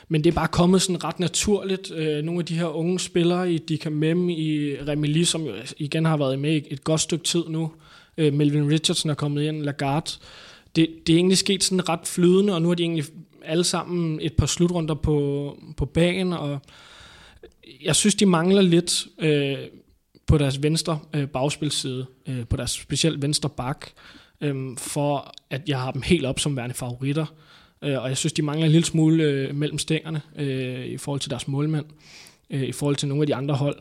[0.08, 1.92] Men det er bare kommet sådan ret naturligt.
[1.92, 6.04] Øh, nogle af de her unge spillere i Dika Mem, i Remili, som jo igen
[6.04, 7.70] har været med et godt stykke tid nu.
[8.18, 10.10] Øh, Melvin Richardson er kommet ind, Lagarde.
[10.76, 13.04] Det, det er egentlig sket sådan ret flydende, og nu har de egentlig
[13.44, 16.60] alle sammen et par slutrunder på, på bagen, og
[17.82, 19.58] jeg synes, de mangler lidt øh,
[20.26, 23.86] på deres venstre øh, bagspilside, øh, på deres specielt venstre bak,
[24.40, 27.26] øh, for at jeg har dem helt op som værende favoritter.
[27.84, 31.20] Øh, og jeg synes, de mangler en lille smule øh, mellem stængerne øh, i forhold
[31.20, 31.86] til deres målmænd,
[32.50, 33.78] øh, i forhold til nogle af de andre hold.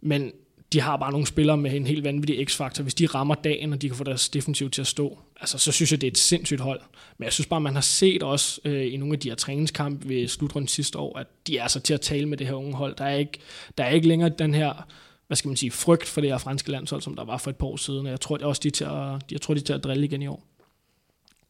[0.00, 0.32] Men
[0.72, 2.82] de har bare nogle spillere med en helt vanvittig x-faktor.
[2.82, 5.72] Hvis de rammer dagen, og de kan få deres defensiv til at stå, altså, så
[5.72, 6.80] synes jeg, det er et sindssygt hold.
[7.18, 10.08] Men jeg synes bare, man har set også øh, i nogle af de her træningskampe
[10.08, 12.74] ved slutrunden sidste år, at de er så til at tale med det her unge
[12.74, 12.96] hold.
[12.96, 13.38] Der er ikke,
[13.78, 14.86] der er ikke længere den her
[15.26, 17.56] hvad skal man sige, frygt for det her franske landshold, som der var for et
[17.56, 18.06] par år siden.
[18.06, 20.22] jeg tror det også, de til at, jeg tror, de er til at drille igen
[20.22, 20.42] i år.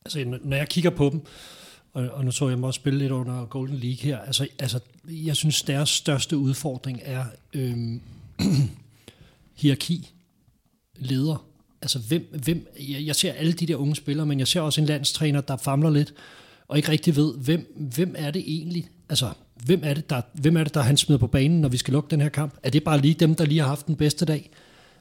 [0.05, 1.21] Altså, når jeg kigger på dem,
[1.93, 4.81] og, og nu så jeg mig også spille lidt under Golden League her, altså, altså
[5.09, 8.01] jeg synes, deres største udfordring er øhm,
[9.55, 10.15] hierarki,
[10.97, 11.47] leder.
[11.83, 14.81] Altså, hvem, hvem, jeg, jeg ser alle de der unge spillere, men jeg ser også
[14.81, 16.15] en landstræner, der famler lidt,
[16.69, 18.89] og ikke rigtig ved, hvem, hvem er det egentlig?
[19.09, 19.31] Altså,
[19.65, 21.93] hvem er det, der, hvem er det, der han smider på banen, når vi skal
[21.93, 22.55] lukke den her kamp?
[22.63, 24.51] Er det bare lige dem, der lige har haft den bedste dag?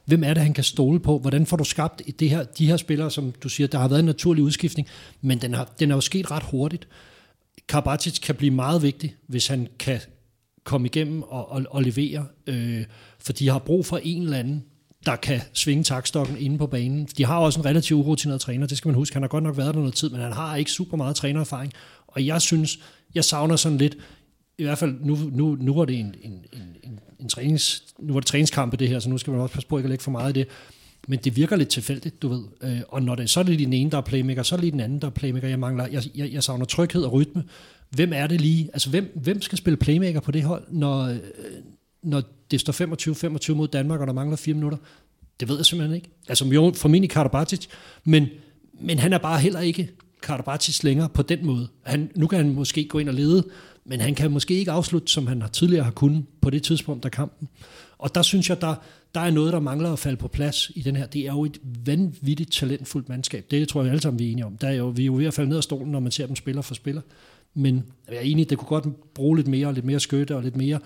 [0.04, 1.18] Hvem er det, han kan stole på?
[1.18, 4.00] Hvordan får du skabt det her, de her spillere, som du siger, der har været
[4.00, 4.88] en naturlig udskiftning,
[5.20, 6.88] men den, har, den er jo sket ret hurtigt.
[7.68, 10.00] Karabatic kan blive meget vigtig, hvis han kan
[10.64, 12.84] komme igennem og, og, og levere, øh,
[13.24, 14.64] for de har brug for en eller anden,
[15.06, 17.08] der kan svinge takstokken inde på banen.
[17.16, 19.14] De har også en relativt urutineret træner, det skal man huske.
[19.14, 21.72] Han har godt nok været der noget tid, men han har ikke super meget trænererfaring.
[22.06, 22.78] Og jeg synes,
[23.14, 23.96] jeg savner sådan lidt,
[24.58, 28.12] i hvert fald nu, nu, nu var det en, en, en, en, en trænings, nu
[28.12, 30.04] var det træningskampe det her, så nu skal man også passe på ikke at lægge
[30.04, 30.48] for meget i det.
[31.08, 32.42] Men det virker lidt tilfældigt, du ved.
[32.62, 34.64] Øh, og når det, så er det den ene, der er playmaker, så er det
[34.64, 35.48] lige den anden, der er playmaker.
[35.48, 37.44] Jeg, mangler, jeg, jeg, jeg savner tryghed og rytme.
[37.90, 38.70] Hvem er det lige?
[38.72, 41.18] Altså, hvem, hvem skal spille playmaker på det hold, når, øh,
[42.02, 44.78] når det står 25-25 mod Danmark, og der mangler fire minutter?
[45.40, 46.08] Det ved jeg simpelthen ikke.
[46.28, 47.66] Altså, jo, formentlig Karabatic,
[48.04, 48.26] men,
[48.80, 49.90] men han er bare heller ikke
[50.22, 51.68] Karabatic længere på den måde.
[51.82, 53.44] Han, nu kan han måske gå ind og lede,
[53.84, 57.04] men han kan måske ikke afslutte, som han har tidligere har kunnet på det tidspunkt
[57.04, 57.48] af kampen.
[57.98, 58.74] Og der synes jeg, der,
[59.14, 61.06] der er noget, der mangler at falde på plads i den her.
[61.06, 63.46] Det er jo et vanvittigt talentfuldt mandskab.
[63.50, 64.56] Det tror jeg alle sammen, vi er enige om.
[64.56, 66.26] Der er jo, vi er jo ved at falde ned af stolen, når man ser
[66.26, 67.02] dem spiller for spiller.
[67.54, 70.56] Men jeg er enig, det kunne godt bruge lidt mere, lidt mere skytte og lidt
[70.56, 70.78] mere.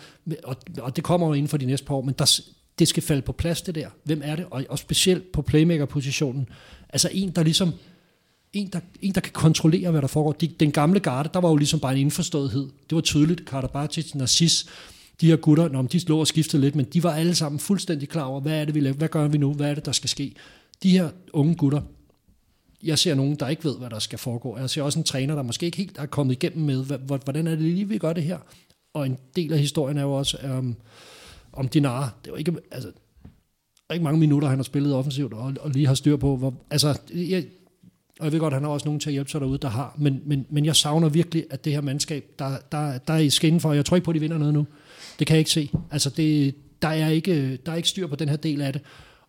[0.44, 2.40] Og, og det kommer jo inden for de næste par år, men der,
[2.78, 3.88] det skal falde på plads, det der.
[4.04, 4.46] Hvem er det?
[4.50, 6.48] Og, og specielt på playmaker-positionen.
[6.88, 7.72] Altså en, der ligesom
[8.52, 10.32] en der, en, der kan kontrollere, hvad der foregår.
[10.32, 12.68] De, den gamle garde, der var jo ligesom bare en indforståethed.
[12.90, 13.46] Det var tydeligt.
[13.46, 14.66] Karabatic, Narcis,
[15.20, 18.08] de her gutter, når de lå og skiftede lidt, men de var alle sammen fuldstændig
[18.08, 19.92] klar over, hvad er det, vi laver, hvad gør vi nu, hvad er det, der
[19.92, 20.34] skal ske.
[20.82, 21.80] De her unge gutter,
[22.82, 24.58] jeg ser nogen, der ikke ved, hvad der skal foregå.
[24.58, 27.50] Jeg ser også en træner, der måske ikke helt er kommet igennem med, hvordan er
[27.50, 28.38] det lige, vi gør det her.
[28.94, 30.76] Og en del af historien er jo også um,
[31.52, 32.10] om Dinara.
[32.24, 32.92] Det var ikke, altså,
[33.92, 36.98] ikke mange minutter, han har spillet offensivt, og, og lige har styr på, hvor, altså,
[37.14, 37.44] jeg,
[38.18, 39.94] og jeg ved godt, han har også nogen til at hjælpe sig derude, der har,
[39.98, 43.30] men, men, men jeg savner virkelig, at det her mandskab, der, der, der er i
[43.30, 44.66] skinnen for, jeg tror ikke på, at de vinder noget nu.
[45.18, 45.70] Det kan jeg ikke se.
[45.90, 48.82] Altså, det, der, er ikke, der er ikke styr på den her del af det.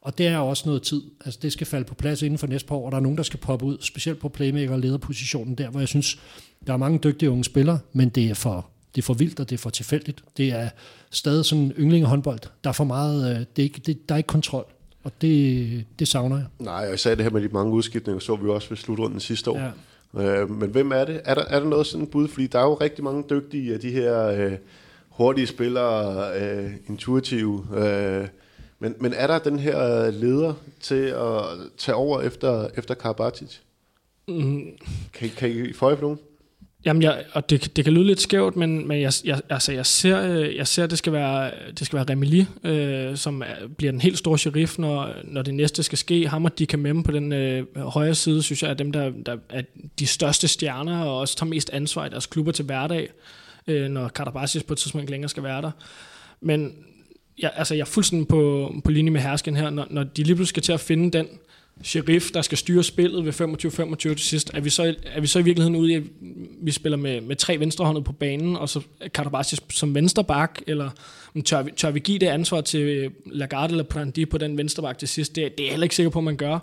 [0.08, 1.02] Og det er også noget tid.
[1.26, 3.18] Altså, det skal falde på plads inden for næste par år, og der er nogen,
[3.18, 6.20] der skal poppe ud, specielt på playmaker- og lederpositionen der, hvor jeg synes,
[6.68, 9.50] der er mange dygtige unge spillere, men det er for, det er for vildt, og
[9.50, 10.24] det er for tilfældigt.
[10.38, 10.70] Det er
[11.10, 12.40] stadig sådan yndlingehåndbold.
[12.64, 14.66] Der er for meget, øh, det er ikke, det, der er ikke kontrol,
[15.04, 16.46] og det, det savner jeg.
[16.60, 19.20] Nej, og jeg sagde det her med de mange udskiftninger, så vi også ved slutrunden
[19.20, 19.74] sidste år.
[20.14, 20.42] Ja.
[20.42, 21.22] Øh, men hvem er det?
[21.26, 22.28] Er der, er der noget sådan bud?
[22.28, 24.54] Fordi der er jo rigtig mange dygtige af de her øh,
[25.10, 28.28] hurtige spillere, øh, intuitive, øh,
[28.80, 31.44] men, men er der den her leder til at
[31.78, 33.58] tage over efter, efter Karabatic?
[34.28, 34.66] Mm.
[35.14, 36.20] Kan, kan I få på nogen?
[36.86, 39.86] Jamen, jeg, og det, det kan lyde lidt skævt, men, men jeg, jeg, altså, jeg
[39.86, 43.92] ser, jeg ser at det skal være, det skal være Remili, øh, som er, bliver
[43.92, 46.28] den helt store sheriff, når, når det næste skal ske.
[46.28, 49.38] Ham og Dika Mem på den øh, højre side, synes jeg er dem, der, der
[49.50, 49.62] er
[50.00, 53.10] de største stjerner, og også tager mest ansvar i deres klubber til hverdag,
[53.68, 55.72] øh, når Karabasis på et tidspunkt ikke længere skal være der.
[56.42, 56.76] Men
[57.40, 60.36] jeg, altså, jeg er fuldstændig på, på linje med hersken her, når, når de lige
[60.36, 61.28] pludselig skal til at finde den
[61.84, 65.40] sheriff, der skal styre spillet ved 25-25 til sidst, er vi, så, er vi så
[65.40, 66.04] i virkeligheden ude i, at
[66.62, 68.82] vi spiller med, med tre venstrehåndede på banen, og så
[69.14, 69.26] kan
[69.70, 70.90] som vensterbak, eller
[71.46, 74.98] tør vi, tør vi give det ansvar til øh, Lagarde eller Prandi på den vensterbak
[74.98, 75.36] til sidst?
[75.36, 76.60] Det, det er jeg heller ikke sikker på, at man gør.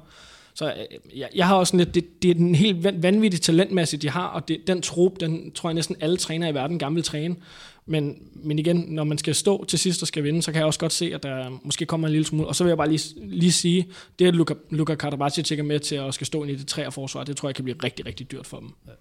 [0.55, 4.11] Så øh, jeg, jeg har også lidt, det, det er den helt vanvittige talentmasse, de
[4.11, 7.05] har, og det, den trup, den tror jeg næsten alle trænere i verden gerne vil
[7.05, 7.37] træne.
[7.87, 10.67] Men, men igen, når man skal stå til sidst og skal vinde, så kan jeg
[10.67, 12.49] også godt se, at der måske kommer en lille smule.
[12.49, 15.81] Og så vil jeg bare lige, lige sige, det at Luka, Luka Karabacic er med
[15.81, 18.07] til at skal stå ind i det træer forsvar, det tror jeg kan blive rigtig,
[18.07, 18.71] rigtig dyrt for dem.
[18.87, 18.93] Ja,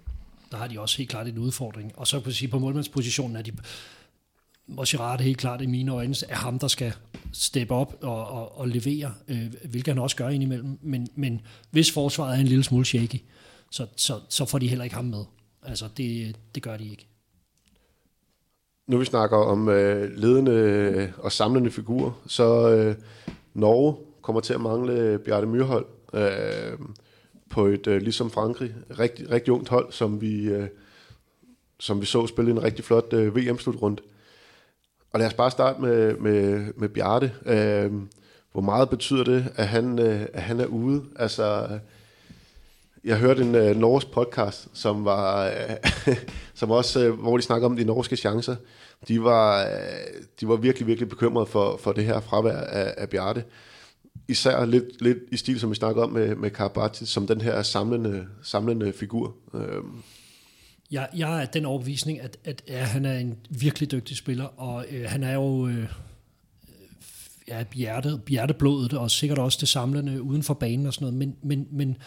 [0.51, 1.91] der har de også helt klart en udfordring.
[1.95, 3.51] Og så kan jeg sige, på målmandspositionen er de
[4.67, 6.93] Moshirat helt klart i mine øjne er ham, der skal
[7.33, 10.79] steppe op og, og, og levere, øh, hvilket han også gør indimellem.
[10.81, 11.41] Men, men
[11.71, 13.21] hvis forsvaret er en lille smule shaky,
[13.71, 15.23] så, så, så får de heller ikke ham med.
[15.63, 17.07] Altså, det, det gør de ikke.
[18.87, 22.95] Nu vi snakker om øh, ledende og samlende figurer, så øh,
[23.53, 26.77] Norge kommer til at mangle Bjarte Myrhold øh,
[27.49, 30.67] på et, øh, ligesom Frankrig, rigtig, rigtig ungt hold, som vi, øh,
[31.79, 34.01] som vi så spille en rigtig flot øh, VM-slutrunde.
[35.13, 37.31] Og lad os bare starte med, med, med Bjarte.
[37.45, 37.91] Øh,
[38.51, 41.03] hvor meget betyder det, at han, øh, at han er ude?
[41.15, 41.79] Altså,
[43.03, 46.15] jeg hørte en øh, norsk podcast, som var, øh,
[46.59, 48.55] som også, øh, hvor de snakker om de norske chancer.
[49.07, 53.09] De var, øh, de var virkelig, virkelig bekymrede for, for det her fravær af, af
[53.09, 53.43] Bjarte.
[54.27, 57.61] Især lidt, lidt i stil, som vi snakker om med, med Karabatic, som den her
[57.61, 59.35] samlende, samlende figur.
[59.53, 59.83] Øh,
[60.91, 64.85] jeg, jeg er den overbevisning, at, at ja, han er en virkelig dygtig spiller, og
[64.91, 65.87] øh, han er jo øh,
[67.47, 71.35] ja, hjertet, hjerteblodet, og sikkert også det samlende uden for banen og sådan noget, men,
[71.43, 71.97] men, men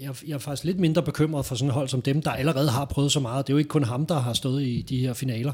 [0.00, 2.70] jeg, jeg er faktisk lidt mindre bekymret for sådan et hold som dem, der allerede
[2.70, 3.46] har prøvet så meget.
[3.46, 5.52] Det er jo ikke kun ham, der har stået i de her finaler,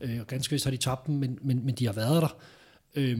[0.00, 2.36] øh, og ganske vist har de tabt dem, men, men, men de har været der.
[2.94, 3.18] Øh,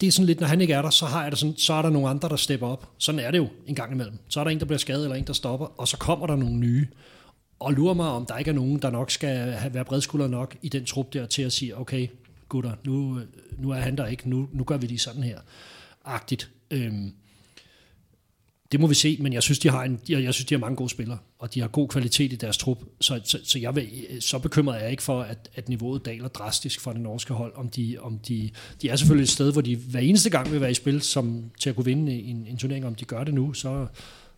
[0.00, 1.72] det er sådan lidt, når han ikke er der, så, har jeg det sådan, så
[1.72, 2.88] er der nogle andre, der stepper op.
[2.98, 4.18] Sådan er det jo en gang imellem.
[4.28, 6.36] Så er der en, der bliver skadet, eller en, der stopper, og så kommer der
[6.36, 6.86] nogle nye
[7.60, 10.56] og lurer mig, om der ikke er nogen, der nok skal have, være bredskulder nok
[10.62, 12.08] i den trup der til at sige, okay,
[12.48, 13.24] gutter, nu, øh,
[13.58, 15.40] nu er han der ikke, nu, nu gør vi lige sådan her.
[16.04, 16.50] Agtigt.
[16.70, 17.12] Øhm,
[18.74, 20.60] det må vi se, men jeg synes, de har, en, jeg, jeg synes, de har
[20.60, 23.74] mange gode spillere, og de har god kvalitet i deres trup, så, så, så jeg
[23.74, 23.88] vil,
[24.20, 27.52] så bekymret er jeg ikke for, at, at niveauet daler drastisk for det norske hold.
[27.56, 28.50] Om de, om de,
[28.82, 31.44] de er selvfølgelig et sted, hvor de hver eneste gang vil være i spil som,
[31.60, 32.86] til at kunne vinde en, en turnering.
[32.86, 33.86] Om de gør det nu, så,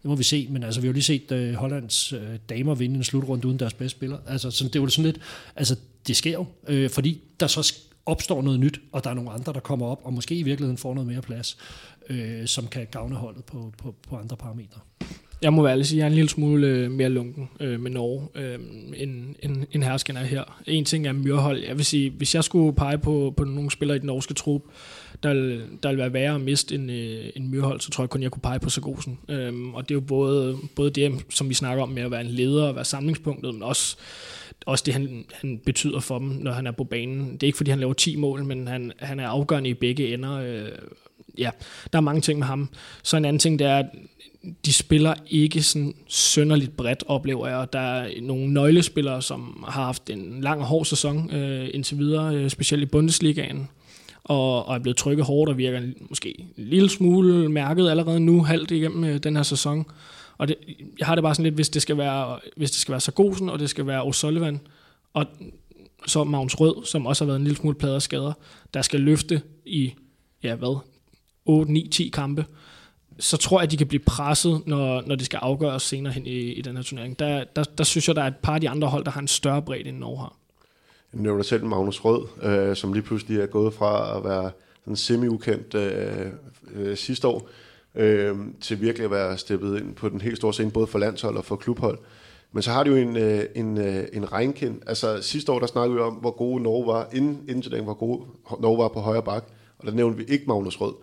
[0.03, 2.75] det må vi se, men altså, vi har jo lige set uh, Hollands uh, damer
[2.75, 4.19] vinde en slutrunde uden deres bedste spiller.
[4.27, 5.21] Altså, så det var sådan lidt,
[5.57, 7.75] altså, det sker jo, øh, fordi der så
[8.07, 10.79] opstår noget nyt, og der er nogle andre, der kommer op, og måske i virkeligheden
[10.79, 11.57] får noget mere plads,
[12.11, 14.81] øh, som kan gavne holdet på, på, på andre parametre.
[15.43, 18.29] Jeg må være sige, jeg er en lille smule øh, mere lunken øh, med Norge,
[18.35, 18.59] øh,
[18.97, 20.63] end, end, end hersken er her.
[20.67, 21.65] En ting er Myrhold.
[21.65, 24.63] Jeg vil sige, hvis jeg skulle pege på, på nogle spillere i den norske trup,
[25.23, 25.33] der
[25.83, 28.31] der vil være værre at miste en, øh, en Myrhold, så tror jeg kun, jeg
[28.31, 29.19] kunne pege på Sargosen.
[29.29, 32.21] Øhm, og det er jo både, både det, som vi snakker om med at være
[32.21, 33.97] en leder og være samlingspunktet, men også,
[34.67, 37.33] også det, han, han betyder for dem, når han er på banen.
[37.33, 40.15] Det er ikke, fordi han laver 10 mål, men han, han er afgørende i begge
[40.15, 40.33] ender.
[40.33, 40.69] Øh,
[41.39, 41.51] ja,
[41.93, 42.69] der er mange ting med ham.
[43.03, 43.87] Så en anden ting, det er, at
[44.65, 47.73] de spiller ikke sådan sønderligt bredt, oplever jeg.
[47.73, 52.37] Der er nogle nøglespillere, som har haft en lang og hård sæson øh, indtil videre,
[52.37, 53.69] øh, specielt i Bundesligaen,
[54.25, 58.43] og, og er blevet trykket hårdt og virker måske en lille smule mærket allerede nu,
[58.43, 59.87] halvt igennem øh, den her sæson.
[60.39, 60.57] Og det,
[60.99, 63.49] jeg har det bare sådan lidt, hvis det skal være, hvis det skal være Sargosen,
[63.49, 64.59] og det skal være O'Sullivan,
[65.15, 65.27] og
[66.07, 68.33] så Magnus Rød, som også har været en lille smule plader skader,
[68.75, 69.93] der skal løfte i,
[70.43, 70.81] ja hvad,
[71.47, 72.45] 8, 9, 10 kampe,
[73.19, 76.27] så tror jeg, at de kan blive presset, når, når det skal afgøres senere hen
[76.27, 77.19] i, i den her turnering.
[77.19, 79.21] Der, der, der synes jeg, der er et par af de andre hold, der har
[79.21, 80.37] en større bredde end Norge har.
[81.13, 84.97] Jeg nævner selv Magnus Rød, øh, som lige pludselig er gået fra at være sådan
[84.97, 86.27] semi-ukendt øh,
[86.75, 87.49] øh, sidste år,
[87.95, 91.37] øh, til virkelig at være steppet ind på den helt store scene, både for landshold
[91.37, 91.99] og for klubhold.
[92.53, 94.81] Men så har de jo en, øh, en, øh, en regnkind.
[94.87, 97.85] Altså sidste år, der snakkede vi om, hvor gode Norge var, inden, inden til den,
[97.85, 98.25] hvor gode
[98.61, 99.45] Norge var på højre bak.
[99.79, 100.95] Og der nævnte vi ikke Magnus Rød.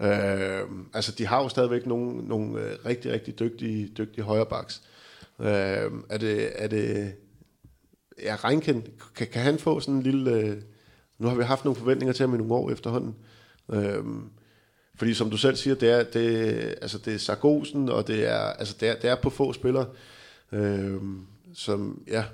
[0.00, 4.82] Øh, altså, de har jo stadigvæk nogle, nogle øh, rigtig, rigtig dygtige, dygtige højrebacks.
[5.40, 5.46] Øh,
[6.08, 7.14] er det, er det,
[8.22, 10.56] ja, Reinken, kan, kan han få sådan en lille, øh,
[11.18, 13.14] nu har vi haft nogle forventninger til ham i nogle år efterhånden.
[13.72, 14.04] Øh,
[14.94, 18.38] fordi som du selv siger, det er, det, altså det er Sargosen, og det er,
[18.38, 19.86] altså det er, det er på få spillere,
[20.52, 21.00] øh,
[21.54, 22.24] som, ja,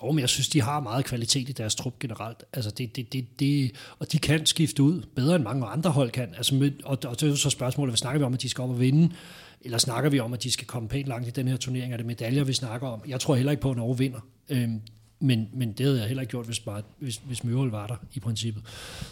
[0.00, 2.44] Oh, men jeg synes, de har meget kvalitet i deres trup generelt.
[2.52, 6.10] Altså det, det, det, det, og de kan skifte ud bedre end mange andre hold
[6.10, 6.34] kan.
[6.36, 8.48] Altså med, og, og det er jo så spørgsmålet, hvad snakker vi om, at de
[8.48, 9.14] skal op og vinde?
[9.60, 11.92] Eller snakker vi om, at de skal komme pænt langt i den her turnering?
[11.92, 13.02] Er det medaljer, vi snakker om?
[13.08, 14.20] Jeg tror heller ikke på, at Norge vinder.
[14.48, 14.80] Øhm,
[15.20, 17.96] men, men det havde jeg heller ikke gjort, hvis, bare, hvis, hvis Mørehold var der
[18.14, 18.62] i princippet.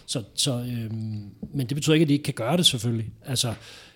[0.06, 3.10] Så, så, øhm, men det betyder ikke, at de ikke kan gøre det selvfølgelig.
[3.24, 3.54] Altså,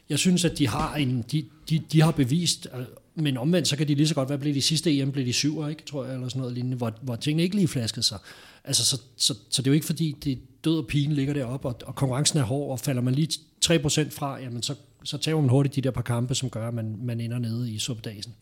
[0.08, 2.68] jeg synes, at de har, en, de, de, de har bevist,
[3.14, 5.32] men omvendt, så kan de lige så godt være blevet de sidste EM, blev de
[5.32, 8.18] syver, ikke, tror jeg, eller sådan noget lignende, hvor, hvor tingene ikke lige flaskede sig.
[8.64, 11.68] Altså, så, så, så det er jo ikke fordi, det død og pigen ligger deroppe,
[11.68, 13.28] og, og konkurrencen er hård, og falder man lige
[13.64, 16.74] 3% fra, jamen så, så tager man hurtigt de der par kampe, som gør, at
[16.74, 18.34] man, man ender nede i subdagen.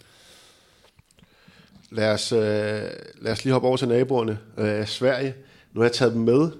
[1.90, 2.38] Lad os, øh,
[3.20, 4.38] lad os lige hoppe over til naboerne.
[4.58, 5.34] Øh, Sverige,
[5.72, 6.50] nu har jeg taget dem med.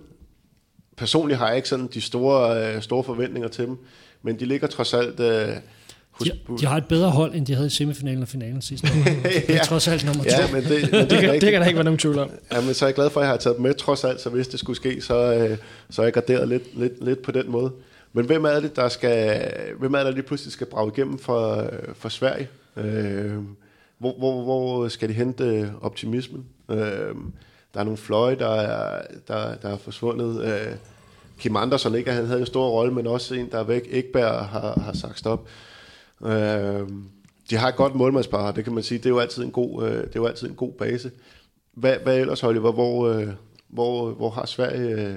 [0.96, 3.78] Personligt har jeg ikke sådan de store, øh, store forventninger til dem,
[4.22, 5.20] men de ligger trods alt...
[5.20, 5.56] Øh,
[6.24, 9.22] de, de har et bedre hold, end de havde i semifinalen og finalen sidste år.
[9.46, 10.30] Det er trods alt nummer to.
[10.30, 12.30] Ja, men det, men det, det, kan, det kan der ikke være nogen tvivl om.
[12.52, 14.20] Ja, men så er jeg glad for, at jeg har taget dem med, trods alt,
[14.20, 15.58] så hvis det skulle ske, så, øh,
[15.90, 17.72] så er jeg garderet lidt, lidt, lidt på den måde.
[18.12, 19.42] Men hvem er det, der skal,
[19.78, 22.48] hvem er det, der lige pludselig skal brage igennem for, for Sverige?
[22.76, 23.32] Øh,
[23.98, 26.44] hvor, hvor, hvor skal de hente optimismen?
[26.70, 27.14] Øh,
[27.74, 30.44] der er nogle fløje, der er, der, der er forsvundet.
[30.44, 30.74] Øh,
[31.38, 32.12] Kim Andersson, ikke?
[32.12, 33.88] Han havde en stor rolle, men også en, der er væk.
[33.90, 35.48] Ekberg har, har sagt stop.
[36.24, 36.88] Øh,
[37.50, 38.98] de har et godt målmandspar, det kan man sige.
[38.98, 41.10] Det er jo altid en god, øh, det er jo altid en god base.
[41.74, 42.72] Hvad, hvad ellers, Oliver?
[42.72, 43.28] Hvor, øh,
[43.68, 44.90] hvor, hvor har Sverige...
[44.90, 45.14] Øh,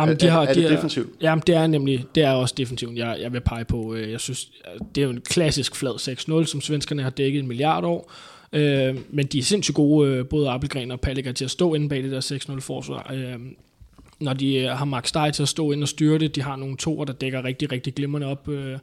[0.00, 1.10] Jamen, de har, er, er de det defensivt?
[1.20, 3.94] Jamen, det er nemlig, det er også defensivt, jeg, jeg vil pege på.
[3.94, 4.50] Øh, jeg synes,
[4.94, 5.94] det er jo en klassisk flad
[6.42, 8.12] 6-0, som svenskerne har dækket en milliard år.
[8.52, 11.88] Øh, men de er sindssygt gode, øh, både Appelgren og Palliger, til at stå inde
[11.88, 13.10] bag det der 6-0 forsvar.
[13.14, 13.38] Øh,
[14.20, 16.76] når de har Max Steg til at stå ind og styre det, de har nogle
[16.76, 18.48] toer, der dækker rigtig, rigtig glimrende op.
[18.48, 18.78] Øh,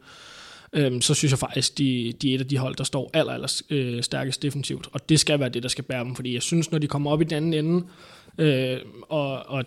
[0.74, 3.34] øhm, så synes jeg faktisk, de, de er et af de hold, der står aller,
[3.34, 4.88] aller øh, stærkest defensivt.
[4.92, 7.12] Og det skal være det, der skal bære dem, fordi jeg synes, når de kommer
[7.12, 7.86] op i den anden ende,
[8.38, 8.78] øh,
[9.10, 9.66] og, og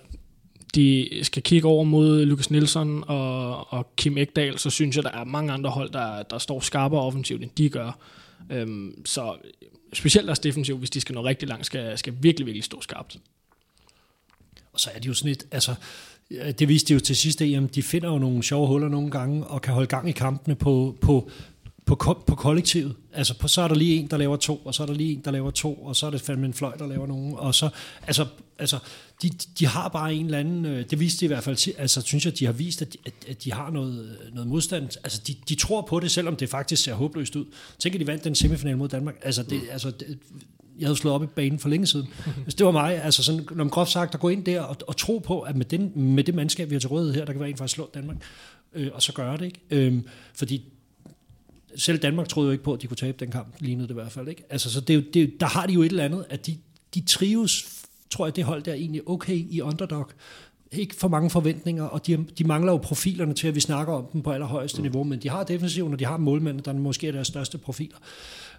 [0.74, 5.10] de skal kigge over mod Lukas Nielsen og, og Kim Ekdal, så synes jeg, der
[5.10, 7.98] er mange andre hold, der, der står skarpere offensivt, end de gør.
[8.50, 9.36] Øhm, så
[9.92, 13.18] specielt deres defensiv, hvis de skal nå rigtig langt, skal, skal virkelig, virkelig stå skarpt.
[14.72, 15.74] Og så er det jo sådan et, altså,
[16.58, 19.46] det viste de jo til sidste EM, de finder jo nogle sjove huller nogle gange,
[19.46, 21.30] og kan holde gang i kampene på, på,
[21.86, 22.94] på, på kollektivet.
[23.12, 25.12] Altså, på, så er der lige en, der laver to, og så er der lige
[25.12, 27.34] en, der laver to, og så er det fandme en fløj, der laver nogen.
[27.36, 27.68] Og så,
[28.06, 28.26] altså,
[28.58, 28.78] altså
[29.22, 32.00] de, de har bare en eller anden, øh, det viste de i hvert fald, altså
[32.00, 34.84] synes jeg, de har vist, at de, at de har noget, øh, noget modstand.
[34.84, 37.44] Altså, de, de tror på det, selvom det faktisk ser håbløst ud.
[37.78, 39.14] Tænk, at de vandt den semifinal mod Danmark.
[39.22, 40.18] Altså, det, altså det,
[40.78, 42.08] jeg havde slået op i banen for længe siden.
[42.44, 44.76] Hvis det var mig, altså sådan, når man groft sagt, at gå ind der og,
[44.86, 47.32] og tro på, at med, den, med det mandskab, vi har til rådighed her, der
[47.32, 48.16] kan være en for at slå Danmark,
[48.74, 49.60] øh, og så gøre det, ikke?
[49.70, 50.64] Øhm, fordi
[51.76, 53.94] selv Danmark troede jo ikke på, at de kunne tabe den kamp, lignede det i
[53.94, 54.42] hvert fald, ikke?
[54.50, 56.56] Altså, så det, det, der har de jo et eller andet, at de,
[56.94, 60.10] de trives, tror jeg, det hold der er egentlig okay i underdog,
[60.72, 64.06] ikke for mange forventninger, og de, de mangler jo profilerne til, at vi snakker om
[64.12, 64.82] dem på allerhøjeste mm.
[64.82, 67.96] niveau, men de har defensiven, og de har målmændene, der måske er deres største profiler.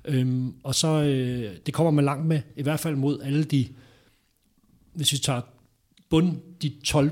[0.06, 3.68] Øhm, og så, øh, det kommer man langt med, i hvert fald mod alle de,
[4.94, 5.42] hvis vi tager
[6.10, 7.12] bund, de 12,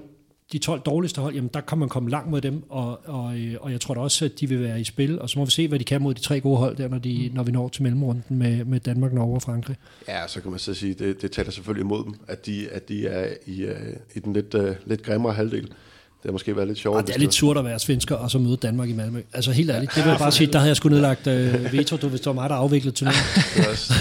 [0.52, 3.56] de 12 dårligste hold, jamen der kan man komme langt mod dem, og, og, øh,
[3.62, 5.52] og jeg tror da også, at de vil være i spil, og så må vi
[5.52, 7.36] se, hvad de kan mod de tre gode hold der, når, de, mm.
[7.36, 9.76] når vi når til mellemrunden med, med Danmark, Norge og Frankrig.
[10.08, 12.90] Ja, så kan man så sige, det, det taler selvfølgelig imod dem, at de, at
[12.90, 13.72] de er i, uh,
[14.16, 15.74] i den lidt, uh, lidt grimmere halvdel.
[16.22, 16.98] Det har måske været lidt sjovt.
[16.98, 19.22] Og det er lidt surt at være svensker og så møde Danmark i Malmø.
[19.34, 21.98] Altså helt ærligt, det vil jeg bare sige, der havde jeg sgu nedlagt øh, veto,
[21.98, 23.24] du, hvis det var mig, der afviklede turneringen.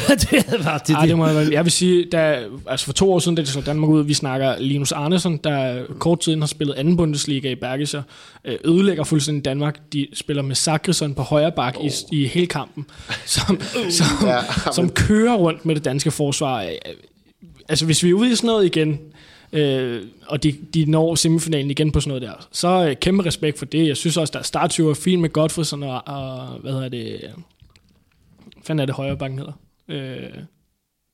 [0.09, 0.33] det
[0.64, 3.35] været det, Ej, det må jeg, jeg vil sige, da, altså for to år siden,
[3.35, 6.96] da det slog Danmark ud, vi snakker Linus Arnesen, der kort tiden har spillet anden
[6.96, 8.02] Bundesliga i Bergischer,
[8.44, 9.80] øh, ødelægger fuldstændig Danmark.
[9.92, 11.87] De spiller med Sakrisson på højre bak oh.
[11.87, 12.87] i, i hele kampen,
[13.26, 13.90] som, uh.
[13.90, 14.40] som, ja,
[14.72, 16.70] som kører rundt med det danske forsvar.
[17.68, 18.98] Altså hvis vi er ude i sådan noget igen,
[19.52, 22.48] øh, og de, de når semifinalen igen på sådan noget der.
[22.52, 23.88] Så øh, kæmpe respekt for det.
[23.88, 28.82] Jeg synes også, der er fint med Godfredsen og, og, hvad hedder det, hvad fanden
[28.82, 29.52] er det højre bakken hedder?
[29.88, 30.42] Øh,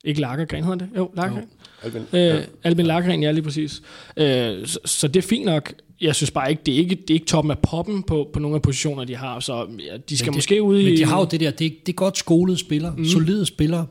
[0.05, 0.89] ikke Lagergren hedder det?
[0.97, 1.45] Jo, Lagergren.
[1.83, 2.03] Albin.
[2.13, 2.41] Øh, ja.
[2.65, 3.83] Albin Lagergren, ja, lige præcis.
[4.17, 5.73] Øh, så, så det er fint nok.
[6.01, 8.39] Jeg synes bare ikke, det er ikke, det er ikke toppen af poppen på, på
[8.39, 9.41] nogle af positioner, de har.
[9.41, 10.85] Så ja, de skal men det, måske ud i...
[10.85, 13.05] Men de har jo det der, det, det er godt skolede spillere, mm.
[13.05, 13.87] solide spillere,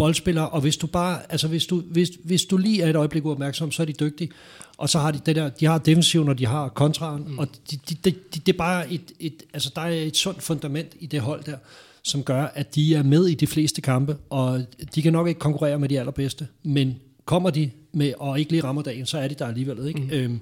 [0.00, 3.24] boldspillere, og hvis du bare, altså hvis du, hvis, hvis du lige er et øjeblik
[3.24, 4.30] uopmærksom, så er de dygtige.
[4.78, 7.38] Og så har de det der, de har defensiven, og de har kontraen, mm.
[7.38, 10.42] og de, de, de, de, det er bare et, et, altså der er et sundt
[10.42, 11.56] fundament i det hold der,
[12.02, 15.40] som gør, at de er med i de fleste kampe, og de kan nok ikke
[15.40, 19.28] konkurrere med de allerbedste, men kommer de med, og ikke lige rammer dagen, så er
[19.28, 20.00] de der alligevel, ikke?
[20.00, 20.10] Mm.
[20.10, 20.40] Øhm,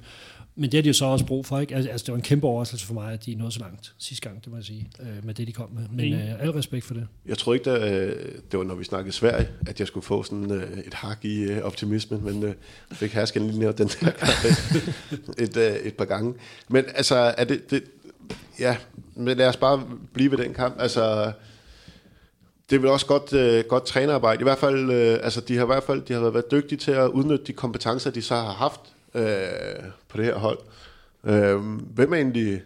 [0.59, 1.59] men det har de jo så også brug for.
[1.59, 1.75] Ikke?
[1.75, 4.29] Altså, altså, det var en kæmpe overraskelse for mig, at de nåede så langt sidste
[4.29, 5.83] gang, det må jeg sige, øh, med det, de kom med.
[5.91, 7.07] Men øh, al respekt for det.
[7.27, 8.17] Jeg tror ikke, at øh,
[8.51, 11.43] det var, når vi snakkede Sverige, at jeg skulle få sådan øh, et hak i
[11.43, 12.55] øh, optimismen, men øh,
[12.91, 14.13] jeg fik hersken lige ned den der
[15.39, 16.35] et, øh, et par gange.
[16.69, 17.85] Men altså, er det, det,
[18.59, 18.77] ja,
[19.15, 20.77] men lad os bare blive ved den kamp.
[20.79, 21.33] Altså,
[22.71, 24.41] det er vel også godt, øh, godt trænerarbejde.
[24.41, 26.91] I hvert fald, øh, altså, de har i hvert fald de har været dygtige til
[26.91, 28.81] at udnytte de kompetencer, de så har haft
[29.19, 30.59] øh, på det her hold.
[31.25, 31.61] Øh,
[31.95, 32.63] hvem er egentlig...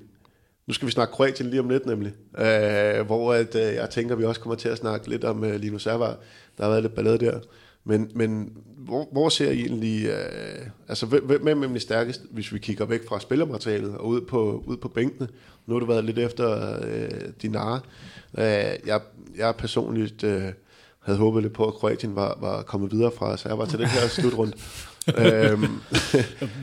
[0.67, 4.15] Nu skal vi snakke Kroatien lige om lidt nemlig, øh, hvor at, øh, jeg tænker,
[4.15, 6.17] vi også kommer til at snakke lidt om øh, Linus Servar.
[6.59, 7.41] Der har været lidt ballade der.
[7.85, 10.07] Men, men hvor, hvor ser I egentlig...
[10.07, 14.21] Øh, altså, hvem, hvem er nemlig stærkest, hvis vi kigger væk fra spillermaterialet og ud
[14.21, 15.29] på, ud på bænkene?
[15.67, 17.11] Nu har du været lidt efter øh,
[17.43, 17.81] Dinara.
[18.39, 18.45] Øh,
[18.87, 19.01] jeg,
[19.37, 20.25] jeg personligt...
[20.25, 20.43] Øh,
[21.03, 24.09] havde håbet lidt på, at Kroatien var, var kommet videre fra Servar til den her
[24.21, 24.53] slutrunde
[25.09, 25.61] øhm.
[25.61, 25.71] Men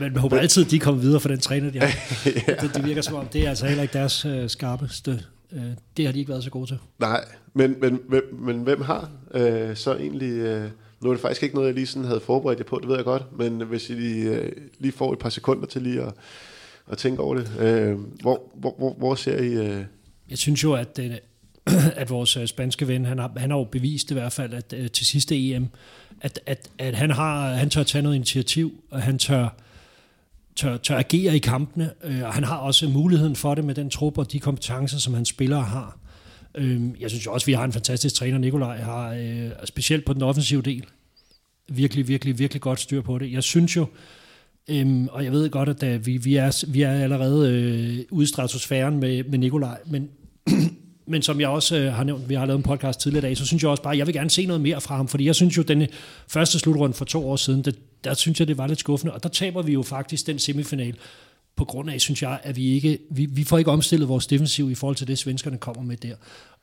[0.00, 1.86] man håber altid, at de kommer videre for den træner, de har.
[2.48, 2.54] ja.
[2.54, 5.24] det, det virker som om, det er altså heller ikke deres øh, skarpeste.
[5.52, 5.62] Øh,
[5.96, 6.78] det har de ikke været så gode til.
[6.98, 7.24] Nej,
[7.54, 10.32] men, men, men, men hvem har øh, så egentlig...
[10.32, 12.88] Øh, nu er det faktisk ikke noget, jeg lige sådan havde forberedt jer på, det
[12.88, 16.02] ved jeg godt, men hvis I lige, øh, lige får et par sekunder til lige
[16.02, 16.12] at,
[16.90, 19.52] at tænke over det, øh, hvor, hvor, hvor, hvor ser I...
[19.52, 19.84] Øh...
[20.30, 21.10] Jeg synes jo, at, øh,
[21.96, 24.74] at vores øh, spanske ven, han har, han har jo bevist i hvert fald, at
[24.76, 25.68] øh, til sidste EM,
[26.20, 29.48] at, at, at han, har, han tør tage noget initiativ, og han tør,
[30.56, 33.90] tør, tør agere i kampene, øh, og han har også muligheden for det med den
[33.90, 35.98] trup og de kompetencer, som hans spillere har.
[36.54, 40.04] Øh, jeg synes jo også, at vi har en fantastisk træner, Nikolaj, har øh, specielt
[40.04, 40.84] på den offensive del,
[41.68, 43.32] virkelig, virkelig, virkelig godt styr på det.
[43.32, 43.86] Jeg synes jo,
[44.70, 48.24] Øhm, og jeg ved godt, at da vi, vi, er, vi er allerede øh, ude
[48.24, 50.08] i stratosfæren med, med Nikolaj, men
[51.10, 53.36] men som jeg også øh, har nævnt, vi har lavet en podcast tidligere i dag,
[53.36, 55.24] så synes jeg også bare, at jeg vil gerne se noget mere fra ham, fordi
[55.24, 55.86] jeg synes jo, den
[56.28, 59.22] første slutrunde for to år siden, det, der synes jeg, det var lidt skuffende, og
[59.22, 60.96] der taber vi jo faktisk den semifinal,
[61.56, 64.70] på grund af, synes jeg, at vi ikke, vi, vi får ikke omstillet vores defensiv
[64.70, 66.14] i forhold til det, svenskerne kommer med der.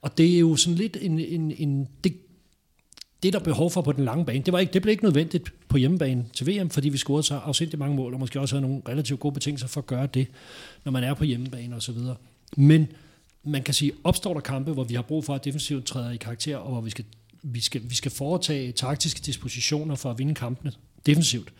[0.01, 2.13] Og det er jo sådan lidt en, en, en det,
[3.23, 5.53] det der behov for på den lange bane, det, var ikke, det blev ikke nødvendigt
[5.67, 8.67] på hjemmebane til VM, fordi vi scorede så afsindigt mange mål, og måske også havde
[8.67, 10.27] nogle relativt gode betingelser for at gøre det,
[10.85, 12.15] når man er på hjemmebane og så videre.
[12.57, 12.87] Men
[13.47, 16.17] man kan sige, opstår der kampe, hvor vi har brug for, at defensivt træder i
[16.17, 17.05] karakter, og hvor vi skal,
[17.43, 20.71] vi skal, vi skal foretage taktiske dispositioner for at vinde kampene
[21.05, 21.53] defensivt,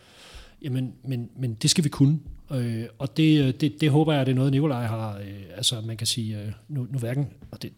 [0.62, 2.18] jamen, men, men det skal vi kunne.
[2.50, 5.80] Øh, og det, øh, det, det håber jeg, det er noget, Nikolaj har, øh, altså
[5.80, 7.72] man kan sige, øh, nu, nu hverken, og det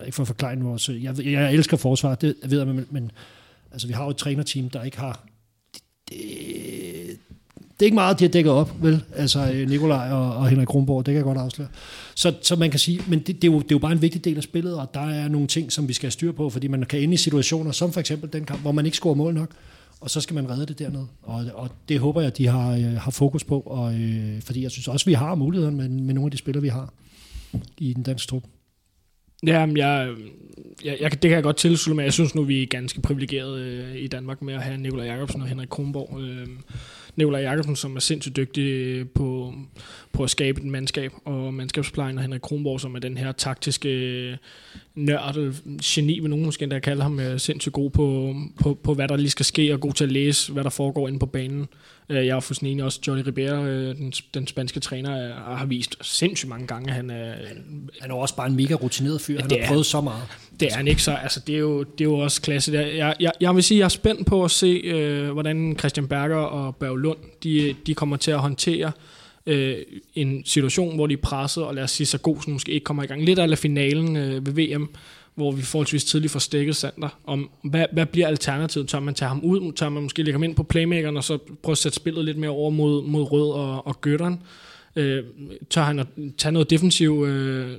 [0.00, 3.10] er ikke for at forklare vores, jeg, jeg elsker forsvar, det ved jeg, men, men
[3.72, 5.26] altså vi har jo et trænerteam, der ikke har,
[6.08, 7.18] det,
[7.78, 9.02] det, er ikke meget, de har dækket op, vel?
[9.14, 11.68] Altså øh, Nikolaj og, og Henrik Kronborg, det kan jeg godt afsløre.
[12.14, 14.02] Så, så man kan sige, men det, det, er jo, det er jo bare en
[14.02, 16.50] vigtig del af spillet, og der er nogle ting, som vi skal have styr på,
[16.50, 19.14] fordi man kan ende i situationer, som for eksempel den kamp, hvor man ikke scorer
[19.14, 19.50] mål nok,
[20.00, 21.06] og så skal man redde det dernede.
[21.22, 24.70] Og, og det håber jeg, de har, øh, har fokus på, og, øh, fordi jeg
[24.70, 26.92] synes også, vi har muligheden med, med nogle af de spillere, vi har
[27.78, 28.42] i den danske trup.
[29.46, 30.14] Ja, jeg,
[30.84, 33.62] jeg, jeg, det kan jeg godt tilslutte, men jeg synes nu, vi er ganske privilegerede
[33.62, 36.20] øh, i Danmark med at have Nikolaj Jacobsen og Henrik Kronborg.
[36.20, 36.46] Øh,
[37.16, 39.54] Nikolaj Jakobsen, som er sindssygt dygtig øh, på,
[40.12, 43.88] på at skabe et mandskab, og mandskabsplejen, og Henrik Kronborg, som er den her taktiske
[43.88, 44.36] øh,
[44.94, 48.94] nørd, øh, geni, vil nogen måske endda kalde ham, er sindssygt god på, på, på,
[48.94, 51.26] hvad der lige skal ske, og god til at læse, hvad der foregår inde på
[51.26, 51.68] banen.
[52.08, 55.96] Øh, jeg er fuldstændig enig også, Johnny Ribera, øh, den, den spanske træner, har vist
[56.02, 57.34] sindssygt mange gange, han er...
[58.00, 60.22] Han er også bare en mega rutineret fyr, han har prøvet så meget.
[60.60, 62.72] Det er han ikke så, altså det er jo, det er jo også klasse.
[62.72, 66.36] Jeg, jeg, jeg vil sige, jeg er spændt på at se, øh, hvordan Christian Berger
[66.36, 68.92] og Børge Lund, de, de kommer til at håndtere
[69.46, 69.76] øh,
[70.14, 73.06] en situation, hvor de er presset, og lad os sige, Sargosen måske ikke kommer i
[73.06, 73.24] gang.
[73.24, 74.88] Lidt af finalen øh, ved VM,
[75.36, 77.18] hvor vi forholdsvis tidligt får stikket Sander.
[77.24, 78.88] Om, hvad, hvad bliver alternativet?
[78.88, 79.72] Tør man tage ham ud?
[79.72, 82.38] Tør man måske lægge ham ind på playmakeren, og så prøve at sætte spillet lidt
[82.38, 84.42] mere over mod, mod Rød og, og Gøtteren?
[84.96, 85.24] Øh,
[85.70, 86.06] tør han at
[86.38, 87.78] tage noget defensiv øh,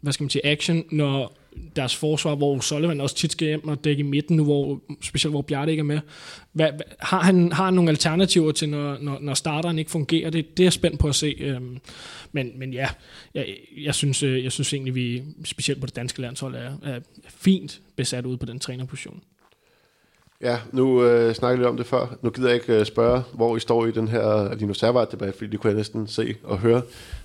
[0.00, 1.36] hvad skal man sige, action, når
[1.76, 5.32] deres forsvar, hvor Sullivan også tit skal hjem og dække i midten nu, hvor, specielt
[5.32, 6.00] hvor Bjarne ikke er med.
[6.52, 10.30] Hvad, har, han, har han nogle alternativer til, når, når, når starteren ikke fungerer?
[10.30, 11.36] Det, det er jeg spændt på at se.
[11.40, 11.78] Øhm,
[12.32, 12.88] men, men ja,
[13.34, 13.46] jeg,
[13.76, 17.80] jeg, synes, øh, jeg synes egentlig, vi specielt på det danske landshold er, er fint
[17.96, 19.22] besat ude på den trænerposition.
[20.40, 22.18] Ja, nu øh, snakkede lidt om det før.
[22.22, 25.50] Nu gider jeg ikke øh, spørge, hvor I står i den her Lino Servat-debat, fordi
[25.50, 26.82] det kunne jeg næsten se og høre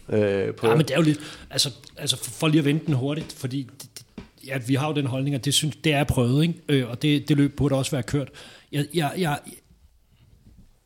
[0.10, 0.68] øh, på.
[0.68, 1.20] Ja, men det er jo lidt,
[1.50, 3.99] altså, altså for lige at vente den hurtigt, fordi det,
[4.48, 6.60] ja, vi har jo den holdning, at det, synes, det er prøvet, ikke?
[6.70, 8.30] Øh, og det, det løb burde også være kørt.
[8.72, 9.40] Jeg, jeg, jeg,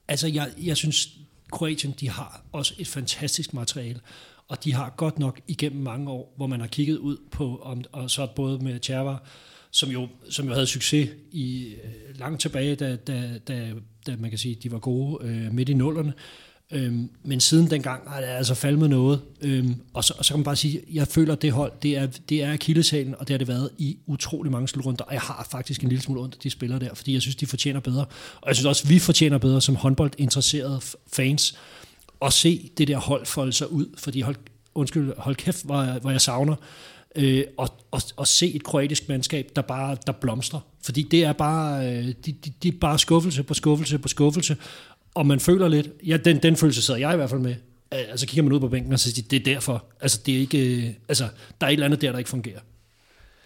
[0.08, 1.10] altså, jeg, jeg synes,
[1.52, 4.00] Kroatien, de har også et fantastisk materiale,
[4.48, 7.84] og de har godt nok igennem mange år, hvor man har kigget ud på, om,
[7.92, 9.16] og så både med Tjerva,
[9.72, 13.74] som jo, som jo havde succes i øh, langt tilbage, da, da, da,
[14.08, 16.14] da man kan sige, de var gode øh, midt i nullerne,
[16.72, 19.22] Øhm, men siden dengang har det altså faldet noget.
[19.42, 21.98] Øhm, og, så, og så kan man bare sige, jeg føler, at det hold, det
[21.98, 25.04] er, det er akilleshælen, og det har det været i utrolig mange slutrunder.
[25.04, 27.36] Og jeg har faktisk en lille smule ondt, at de spillere der, fordi jeg synes,
[27.36, 28.06] de fortjener bedre.
[28.42, 30.82] Og jeg synes også, vi fortjener bedre som håndboldinteresserede
[31.14, 31.58] fans
[32.22, 33.86] at se det der hold folde sig ud.
[33.98, 34.36] Fordi hold,
[34.76, 36.56] undskyld, hold kæft, hvor, hvor jeg savner
[37.16, 40.60] øh, og, og, og se et kroatisk mandskab, der bare der blomstrer.
[40.84, 44.58] Fordi det er bare, øh, de, de, de er bare skuffelse på skuffelse på skuffelse,
[45.14, 47.56] og man føler lidt, ja, den, den følelse sidder jeg i hvert fald med,
[47.92, 49.86] altså kigger man ud på bænken og siger, det er derfor.
[50.02, 51.28] Altså, det er ikke, øh, altså,
[51.62, 52.60] der er et eller andet der, der ikke fungerer.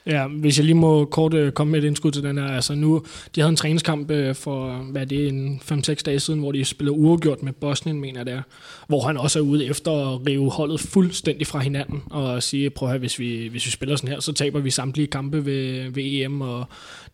[0.07, 2.45] Ja, hvis jeg lige må kort øh, komme med et indskud til den her.
[2.45, 3.03] Altså nu,
[3.35, 6.65] de havde en træningskamp øh, for, hvad er det, en 5-6 dage siden, hvor de
[6.65, 8.41] spillede uafgjort med Bosnien, mener jeg det er.
[8.87, 12.89] Hvor han også er ude efter at rive holdet fuldstændig fra hinanden og sige, prøv
[12.89, 15.91] at høre, hvis vi, hvis vi spiller sådan her, så taber vi samtlige kampe ved,
[15.91, 16.65] ved EM, og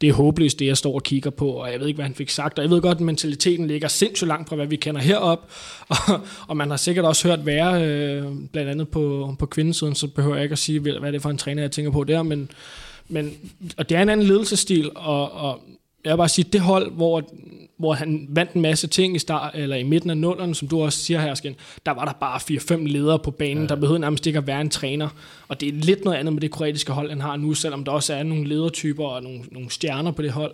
[0.02, 2.16] det er håbløst, det jeg står og kigger på, og jeg ved ikke, hvad han
[2.16, 5.02] fik sagt, og jeg ved godt, at mentaliteten ligger sindssygt langt fra, hvad vi kender
[5.02, 5.52] herop,
[5.90, 10.08] og, og man har sikkert også hørt være, øh, blandt andet på, på kvindesiden, så
[10.08, 12.24] behøver jeg ikke at sige, hvad det er for en træner, jeg tænker på der,
[12.24, 12.50] men
[13.14, 13.34] men,
[13.78, 15.60] og det er en anden ledelsestil, og, og
[16.06, 17.24] jeg vil bare sige, det hold, hvor,
[17.78, 20.82] hvor han vandt en masse ting i start, eller i midten af nullerne, som du
[20.82, 21.56] også siger her, Skin,
[21.86, 23.68] der var der bare 4-5 ledere på banen, ja.
[23.68, 25.10] der behøvede nærmest ikke at være en træner.
[25.48, 27.92] Og det er lidt noget andet med det kroatiske hold, han har nu, selvom der
[27.92, 30.54] også er nogle ledertyper og nogle, nogle stjerner på det hold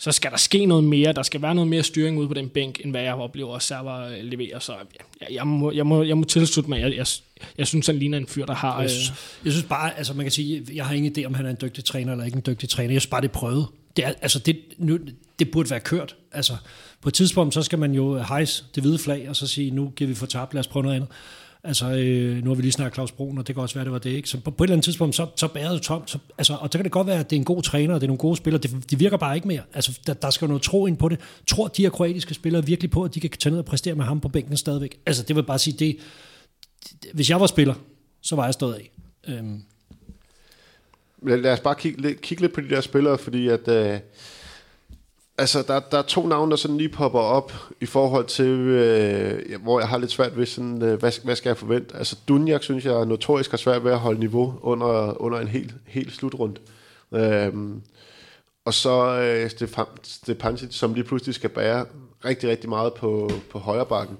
[0.00, 1.12] så skal der ske noget mere.
[1.12, 3.62] Der skal være noget mere styring ude på den bænk, end hvad jeg oplever, at
[3.62, 4.58] server leverer.
[4.58, 4.72] Så
[5.20, 6.80] jeg, jeg, må, jeg, må, jeg må tilslutte mig.
[6.80, 7.06] Jeg, jeg,
[7.58, 8.80] jeg synes, han ligner en fyr, der har...
[8.80, 11.34] Jeg synes, øh, jeg synes bare, altså man kan sige, jeg har ingen idé, om
[11.34, 12.92] han er en dygtig træner eller ikke en dygtig træner.
[12.92, 13.66] Jeg synes bare, det prøvet.
[13.96, 14.98] Det, er, altså det, nu,
[15.38, 16.16] det burde være kørt.
[16.32, 16.56] Altså,
[17.02, 19.92] på et tidspunkt, så skal man jo hejse det hvide flag, og så sige, nu
[19.96, 21.10] giver vi for tabt, lad os prøve noget andet.
[21.64, 23.92] Altså, øh, nu har vi lige snakket Claus Broen, og det kan også være, det
[23.92, 24.10] var det.
[24.10, 24.28] Ikke?
[24.28, 26.10] Så på, på et eller andet tidspunkt, så, så bærer det tomt.
[26.10, 28.00] Så, altså, og så kan det godt være, at det er en god træner, og
[28.00, 28.62] det er nogle gode spillere.
[28.62, 29.62] Det, de virker bare ikke mere.
[29.74, 31.20] Altså, der, der skal noget tro ind på det.
[31.46, 34.04] Tror de her kroatiske spillere virkelig på, at de kan tage ned og præstere med
[34.04, 34.98] ham på bænken stadigvæk?
[35.06, 35.96] Altså, det vil bare sige, det,
[37.12, 37.74] hvis jeg var spiller,
[38.20, 38.90] så var jeg stået af.
[39.28, 39.62] Øhm.
[41.22, 43.68] Lad os bare kigge, kigge lidt på de der spillere, fordi at...
[43.68, 44.00] Øh
[45.38, 49.62] altså, der, der er to navne, der sådan lige popper op i forhold til, øh,
[49.62, 51.96] hvor jeg har lidt svært ved sådan, øh, hvad, hvad skal jeg forvente?
[51.96, 55.74] Altså, Dunjak synes jeg notorisk har svært ved at holde niveau under, under en helt,
[55.86, 56.56] helt slutrund.
[57.14, 57.52] Øh,
[58.64, 61.86] og så øh, Stefan, Stepancic, som lige pludselig skal bære
[62.24, 64.18] rigtig, rigtig meget på, på højre bakken.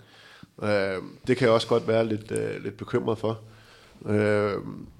[0.62, 3.40] Øh, det kan jeg også godt være lidt, øh, lidt bekymret for.
[4.06, 4.54] Øh,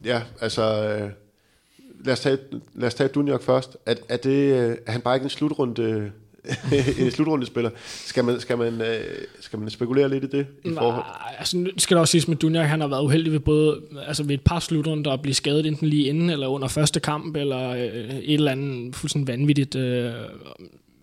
[0.05, 0.63] ja, altså...
[0.63, 1.11] Øh,
[2.05, 2.39] lad os tage,
[2.75, 3.77] lad os tage Dunjok først.
[3.87, 6.11] Er, er, det, øh, er han bare ikke en slutrunde
[6.99, 7.71] en slutrundespiller.
[7.87, 9.01] Skal man, skal, man, øh,
[9.41, 10.47] skal man spekulere lidt i det?
[10.65, 11.05] I Nej, forhold?
[11.39, 14.23] altså nu skal der også siges med Dunjak, han har været uheldig ved både altså
[14.23, 17.71] ved et par slutrunder at blive skadet enten lige inden eller under første kamp, eller
[17.71, 19.75] øh, et eller andet fuldstændig vanvittigt.
[19.75, 20.13] Øh,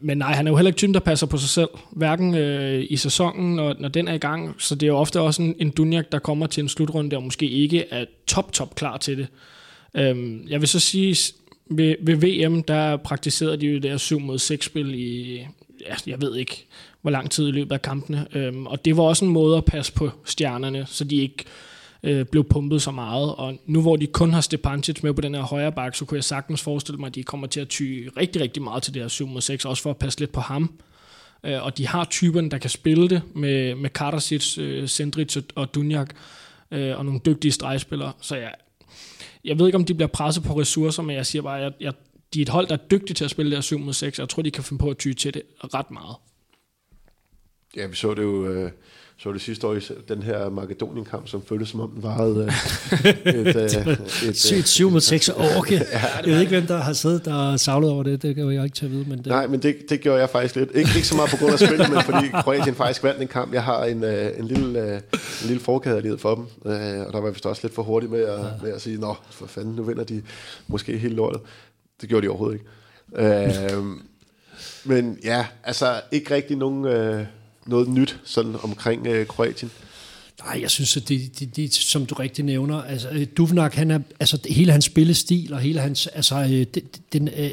[0.01, 2.85] men nej, han er jo heller ikke typen, der passer på sig selv, hverken øh,
[2.89, 4.55] i sæsonen, når, når den er i gang.
[4.57, 7.23] Så det er jo ofte også en, en Dunjak, der kommer til en slutrunde, og
[7.23, 9.27] måske ikke er top, top klar til det.
[9.95, 11.33] Øhm, jeg vil så sige,
[11.69, 15.35] ved, ved VM, der praktiserede de jo det 7 mod 6 spil i,
[15.81, 16.65] ja, jeg ved ikke,
[17.01, 18.27] hvor lang tid i løbet af kampene.
[18.33, 21.45] Øhm, og det var også en måde at passe på stjernerne, så de ikke
[22.03, 23.35] øh, blev pumpet så meget.
[23.35, 26.15] Og nu hvor de kun har Stepancic med på den her højre bak, så kunne
[26.15, 29.01] jeg sagtens forestille mig, at de kommer til at ty rigtig, rigtig meget til det
[29.01, 30.73] her 7 mod 6, også for at passe lidt på ham.
[31.43, 35.75] Øh, og de har typen, der kan spille det med, med Karasic, øh, Sendric og
[35.75, 36.15] Dunjak,
[36.71, 38.11] øh, og nogle dygtige stregspillere.
[38.21, 38.53] Så jeg
[39.47, 41.93] jeg ved ikke, om de bliver presset på ressourcer, men jeg siger bare, at jeg,
[42.33, 44.23] de er et hold, der er dygtige til at spille der 7 mod 6, og
[44.23, 45.43] jeg tror, de kan finde på at ty til det
[45.73, 46.15] ret meget.
[47.75, 48.71] Ja, vi så det jo øh,
[49.19, 53.33] så det sidste år i den her Makedonien-kamp, som føltes som om den varede øh,
[53.33, 55.75] et, øh, et, Sygt 7 mod 6 orke.
[55.93, 58.21] ja, jeg ved ikke, hvem der har siddet der og savlet over det.
[58.21, 59.05] Det kan jeg ikke til at vide.
[59.09, 59.27] Men det...
[59.27, 60.69] Nej, men det, det gjorde jeg faktisk lidt.
[60.75, 63.53] Ikke, ikke så meget på grund af spillet, men fordi Kroatien faktisk vandt en kamp.
[63.53, 64.93] Jeg har en, øh, en lille, øh,
[65.41, 68.09] en lille forkæderlighed for dem, øh, og der var jeg vist også lidt for hurtig
[68.09, 68.45] med at, ja.
[68.63, 70.21] med at sige, nå, for fanden, nu vinder de
[70.67, 71.41] måske helt lortet.
[72.01, 73.75] Det gjorde de overhovedet ikke.
[73.75, 73.83] Øh,
[74.85, 76.85] men ja, altså ikke rigtig nogen...
[76.85, 77.25] Øh,
[77.67, 79.71] noget nyt sådan omkring øh, Kroatien?
[80.45, 83.91] Nej, jeg synes, at det, det, det, som du rigtig nævner, altså øh, Duvnak, han
[83.91, 86.81] er, altså hele hans spillestil og hele hans, altså øh,
[87.13, 87.51] den, øh,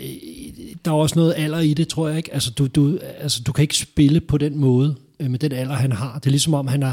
[0.85, 2.35] der er også noget alder i det, tror jeg ikke.
[2.35, 5.75] Altså du, du, altså, du kan ikke spille på den måde øh, med den alder,
[5.75, 6.19] han har.
[6.19, 6.93] Det er ligesom om, han er,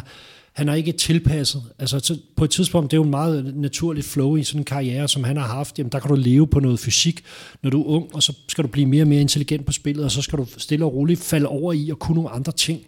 [0.62, 1.64] han er ikke tilpasset.
[1.80, 5.08] Altså på et tidspunkt, det er jo en meget naturligt flow i sådan en karriere,
[5.08, 5.80] som han har haft.
[5.80, 7.24] Jamen, der kan du leve på noget fysik,
[7.64, 10.06] når du er ung, og så skal du blive mere og mere intelligent på spillet,
[10.06, 12.82] og så skal du stille og roligt falde over i og kunne nogle andre ting.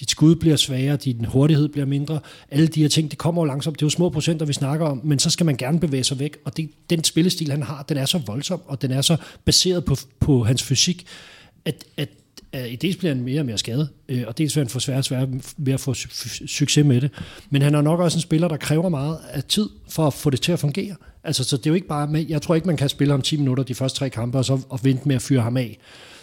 [0.00, 2.20] Dit skud bliver svagere, din hurtighed bliver mindre.
[2.50, 3.80] Alle de her ting, det kommer jo langsomt.
[3.80, 6.18] Det er jo små procenter, vi snakker om, men så skal man gerne bevæge sig
[6.18, 6.36] væk.
[6.44, 9.84] Og det, den spillestil, han har, den er så voldsom, og den er så baseret
[9.84, 11.06] på, på hans fysik,
[11.64, 12.08] at, at
[12.54, 15.04] i dels bliver han mere og mere skadet, øh, og dels vil han få svært
[15.04, 15.94] svært ved at få
[16.46, 17.10] succes med det.
[17.50, 20.30] Men han er nok også en spiller, der kræver meget af tid for at få
[20.30, 20.94] det til at fungere.
[21.24, 23.22] Altså, så det er jo ikke bare med, jeg tror ikke, man kan spille ham
[23.22, 25.78] 10 minutter de første tre kampe, og så og vente med at fyre ham af.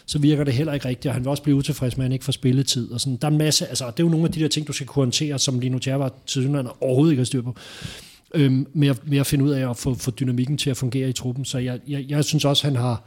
[0.05, 2.13] Så virker det heller ikke rigtigt, og han vil også blive utilfreds med, at han
[2.13, 2.91] ikke får spilletid.
[2.91, 3.17] Og sådan.
[3.21, 4.87] Der er en masse, altså, det er jo nogle af de der ting, du skal
[4.87, 7.55] kunne håndtere, som Lino Tjerva til overhovedet ikke har styr på.
[8.33, 11.09] Øhm, med, at, med at finde ud af at få, få dynamikken til at fungere
[11.09, 11.45] i truppen.
[11.45, 13.03] Så jeg, jeg, jeg synes også, han har,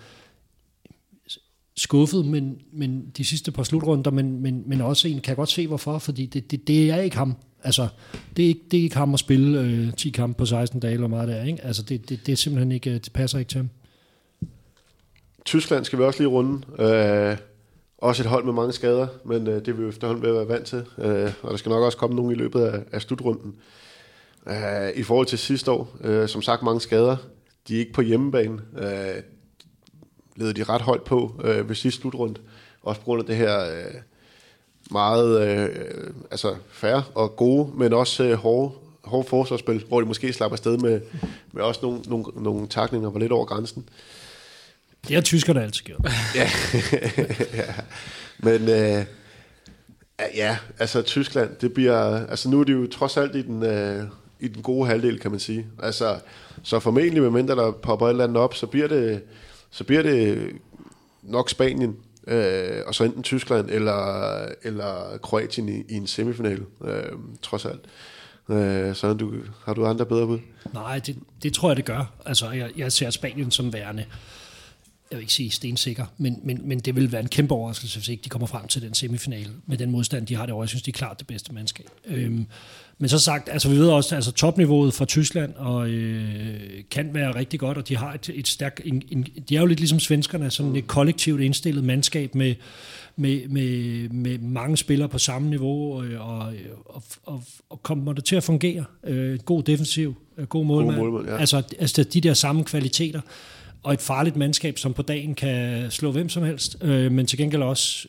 [1.79, 5.49] skuffet, men, men de sidste par slutrunder, men, men, men også en kan jeg godt
[5.49, 7.37] se hvorfor, fordi det, det, det er ikke ham.
[7.63, 7.89] Altså,
[8.37, 10.95] det er ikke, det er ikke ham at spille øh, 10 kampe på 16 dage
[10.95, 11.65] eller meget der, ikke?
[11.65, 13.71] Altså, det, det, det er simpelthen ikke, øh, det passer ikke til ham.
[15.45, 16.63] Tyskland skal vi også lige runde.
[16.79, 17.37] Øh,
[17.99, 20.49] også et hold med mange skader, men øh, det er vi efterhånden ved at være
[20.49, 20.85] vant til.
[20.99, 23.55] Øh, og der skal nok også komme nogen i løbet af, af slutrunden.
[24.47, 27.17] Øh, I forhold til sidste år, øh, som sagt mange skader.
[27.69, 28.59] De er ikke på hjemmebane.
[28.79, 29.23] Øh,
[30.39, 32.41] leder de ret højt på øh, ved sidste slutrunde.
[32.83, 33.95] Også på grund af det her øh,
[34.91, 35.69] meget øh,
[36.31, 38.73] altså færre og gode, men også øh, hårde,
[39.05, 41.01] hårde forsvarsspil, hvor de måske slapper afsted med,
[41.53, 43.89] med også nogle, nogle, nogle takninger, var lidt over grænsen.
[45.09, 46.01] Det har tyskerne altid gjort.
[46.35, 46.51] ja.
[47.55, 47.75] ja.
[48.39, 49.05] Men øh,
[50.35, 54.05] ja, altså Tyskland, det bliver, altså nu er de jo trods alt i den, øh,
[54.41, 55.67] i den gode halvdel, kan man sige.
[55.83, 56.19] Altså,
[56.63, 59.23] så formentlig, med mindre der popper et eller andet op, så bliver det,
[59.71, 60.51] så bliver det
[61.23, 61.97] nok Spanien,
[62.27, 67.13] øh, og så enten Tyskland eller, eller Kroatien i, i en semifinal, øh,
[67.43, 67.81] trods alt.
[68.51, 70.39] Øh, så du, har du andre bedre bud?
[70.75, 72.13] Nej, det, det tror jeg, det gør.
[72.27, 74.05] Altså, jeg, jeg ser Spanien som værende
[75.11, 78.09] jeg vil ikke sige stensikker, men, men, men det vil være en kæmpe overraskelse, hvis
[78.09, 80.63] ikke de kommer frem til den semifinale med den modstand, de har derovre.
[80.63, 81.87] Jeg synes, de er klart det bedste mandskab.
[82.07, 82.47] Øhm,
[82.99, 87.35] men så sagt, altså vi ved også, altså topniveauet fra Tyskland og, øh, kan være
[87.35, 90.01] rigtig godt, og de har et, et stærkt, en, en, de er jo lidt ligesom
[90.01, 92.55] svenskerne, sådan et kollektivt indstillet mandskab med,
[93.17, 96.53] med, med, med mange spillere på samme niveau, øh, og,
[96.85, 98.85] og, og, og kommer det til at fungere.
[99.05, 100.97] Øh, god defensiv, øh, god målmand.
[100.97, 101.41] God målmand ja.
[101.41, 103.21] altså, altså de der samme kvaliteter
[103.89, 107.39] og et farligt mandskab, som på dagen kan slå hvem som helst, øh, men til
[107.39, 108.09] gengæld også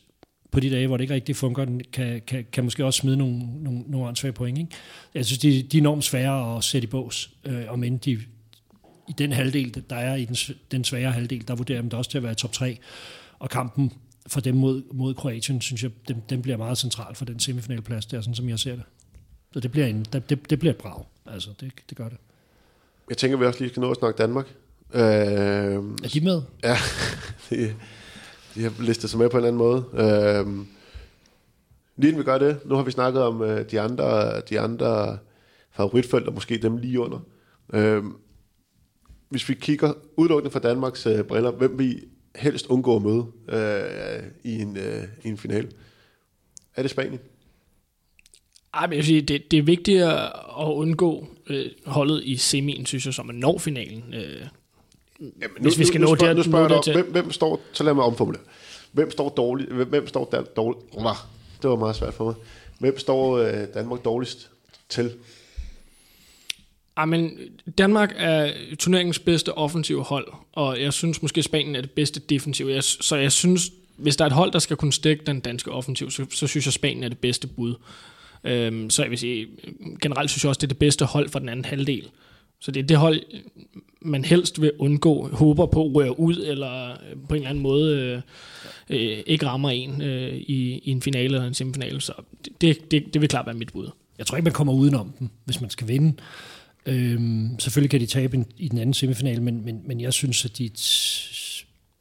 [0.52, 3.64] på de dage, hvor det ikke rigtig fungerer, kan, kan, kan måske også smide nogle,
[3.64, 4.58] nogle, nogle ansvarlige point.
[4.58, 4.72] Ikke?
[5.14, 8.12] Jeg synes, de, de er enormt svære at sætte i bås, øh, om end de
[9.10, 10.36] i den halvdel, der er i den,
[10.72, 12.78] den svære halvdel, der vurderer dem også til at være top 3.
[13.40, 13.94] Og kampen
[14.28, 18.06] for dem mod, mod Kroatien, synes jeg, den, den bliver meget central for den semifinalplads,
[18.06, 18.84] der, sådan som jeg ser det.
[19.54, 21.06] Så det bliver, en, det, det bliver et brag.
[21.26, 22.18] Altså, det, det gør det.
[23.10, 24.46] Jeg tænker, vi også lige skal nå at snakke Danmark.
[24.94, 26.42] Øh, er de med?
[26.64, 26.78] Ja,
[27.50, 27.76] de,
[28.56, 29.86] de har listet sig med på en anden måde.
[29.94, 30.66] Øh,
[31.98, 35.18] lige vi gør det, nu har vi snakket om øh, de andre, de andre
[35.72, 37.20] favoritfelter, måske dem lige under.
[37.74, 38.04] Øh,
[39.30, 42.00] hvis vi kigger udelukkende fra Danmarks øh, briller, hvem vi
[42.36, 45.72] helst undgå at møde øh, i, en, øh, i en final?
[46.76, 47.20] Er det Spanien?
[48.74, 52.86] Ej, men jeg vil sige, det, det er vigtigt at undgå øh, holdet i semien,
[52.86, 54.14] synes jeg, som man når finalen.
[54.14, 54.48] Øh,
[55.20, 57.62] Jamen, nu, hvis vi skal nu, nå, spørger, nu spørger jeg dig, hvem, hvem står,
[57.72, 58.42] så lad mig omformulere.
[58.92, 60.86] Hvem står dårligt, hvem, hvem står der, dårligt,
[61.62, 62.34] det var meget svært for mig.
[62.80, 64.50] Hvem står øh, Danmark dårligst
[64.90, 65.12] til?
[67.08, 67.40] men
[67.78, 72.74] Danmark er turneringens bedste offensive hold, og jeg synes måske Spanien er det bedste defensive.
[72.74, 75.72] Jeg, så jeg synes, hvis der er et hold, der skal kunne stikke den danske
[75.72, 77.76] offensiv, så, så synes jeg, Spanien er det bedste bud.
[78.44, 79.48] Øhm, så jeg vil sige,
[80.02, 82.10] generelt synes jeg også, det er det bedste hold for den anden halvdel.
[82.62, 83.22] Så det er det hold,
[84.02, 86.98] man helst vil undgå, håber på rører ud, eller øh,
[87.30, 88.22] på en eller anden måde øh,
[88.90, 92.02] øh, ikke rammer en øh, i, i en finale eller en semifinale.
[92.02, 92.14] Så
[92.62, 93.90] det, det, det vil klart være mit bud.
[94.18, 96.14] Jeg tror ikke, man kommer udenom dem, hvis man skal vinde.
[96.86, 100.58] Øhm, selvfølgelig kan de tabe i den anden semifinal, men, men, men jeg synes, at
[100.58, 100.70] de,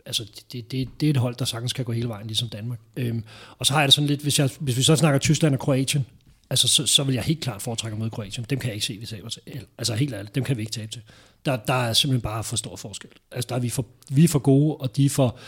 [0.07, 2.79] altså, det, det, det er et hold, der sagtens kan gå hele vejen, ligesom Danmark.
[2.97, 3.25] Øhm,
[3.59, 5.61] og så har jeg det sådan lidt, hvis, jeg, hvis vi så snakker Tyskland og
[5.61, 6.07] Kroatien,
[6.51, 8.47] altså, så, så vil jeg helt klart foretrække mod Kroatien.
[8.51, 9.43] Dem kan jeg ikke se, vi taber til.
[9.79, 11.03] Altså helt ærligt, dem kan vi ikke tabe til.
[11.47, 13.11] Der, der er simpelthen bare for stor forskel.
[13.33, 15.39] Altså der er vi, for, vi er for gode, og de er for,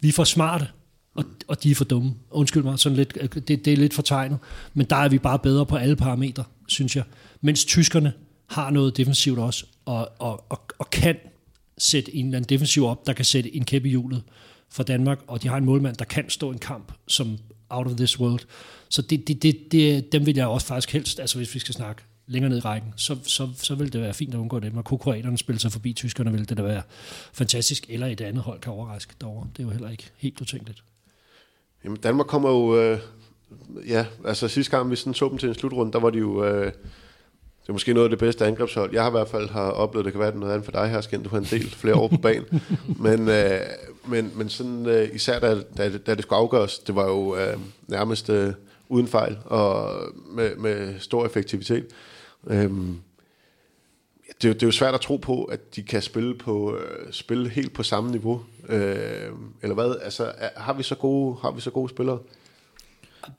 [0.00, 0.68] vi er for smarte,
[1.14, 2.14] og, og de er for dumme.
[2.30, 4.38] Undskyld mig, sådan lidt, øh, det, det er lidt for tegnet.
[4.74, 7.04] Men der er vi bare bedre på alle parametre, synes jeg.
[7.40, 8.12] Mens tyskerne
[8.46, 11.16] har noget defensivt også, og, og, og, og kan
[11.78, 14.22] sætte en eller anden defensiv op, der kan sætte en kæppe i hjulet
[14.68, 17.38] for Danmark, og de har en målmand, der kan stå en kamp som
[17.70, 18.40] out of this world.
[18.88, 21.74] Så det, det, det, det, dem vil jeg også faktisk helst, altså hvis vi skal
[21.74, 24.76] snakke længere ned i rækken, så, så, så vil det være fint at undgå dem.
[24.76, 26.82] Og kunne kroaterne spille sig forbi tyskerne, ville det da være
[27.32, 27.86] fantastisk.
[27.88, 29.48] Eller et andet hold kan overraske derovre.
[29.56, 30.82] Det er jo heller ikke helt utænkeligt.
[31.84, 32.80] Jamen, Danmark kommer jo...
[32.80, 32.98] Øh,
[33.88, 36.44] ja, altså sidste gang vi sådan så dem til en slutrunde, der var de jo...
[36.44, 36.72] Øh,
[37.70, 38.92] er måske noget af det bedste angrebshold.
[38.92, 41.00] Jeg har i hvert fald har oplevet, det kan være noget andet for dig her,
[41.00, 41.22] Skin.
[41.22, 42.62] Du har en del flere år på banen.
[42.98, 43.60] men, øh,
[44.06, 47.56] men, men sådan, øh, især da, da, da det skulle afgøres, det var jo øh,
[47.86, 48.52] nærmest øh,
[48.88, 49.96] uden fejl og
[50.26, 51.86] med, med stor effektivitet.
[52.46, 53.00] Øhm,
[54.26, 56.76] det, er jo, det er jo svært at tro på, at de kan spille på
[56.76, 58.42] øh, spille helt på samme niveau.
[58.68, 59.30] Øh,
[59.62, 59.96] eller hvad?
[60.02, 62.18] Altså, er, har vi så gode har vi så gode spillere?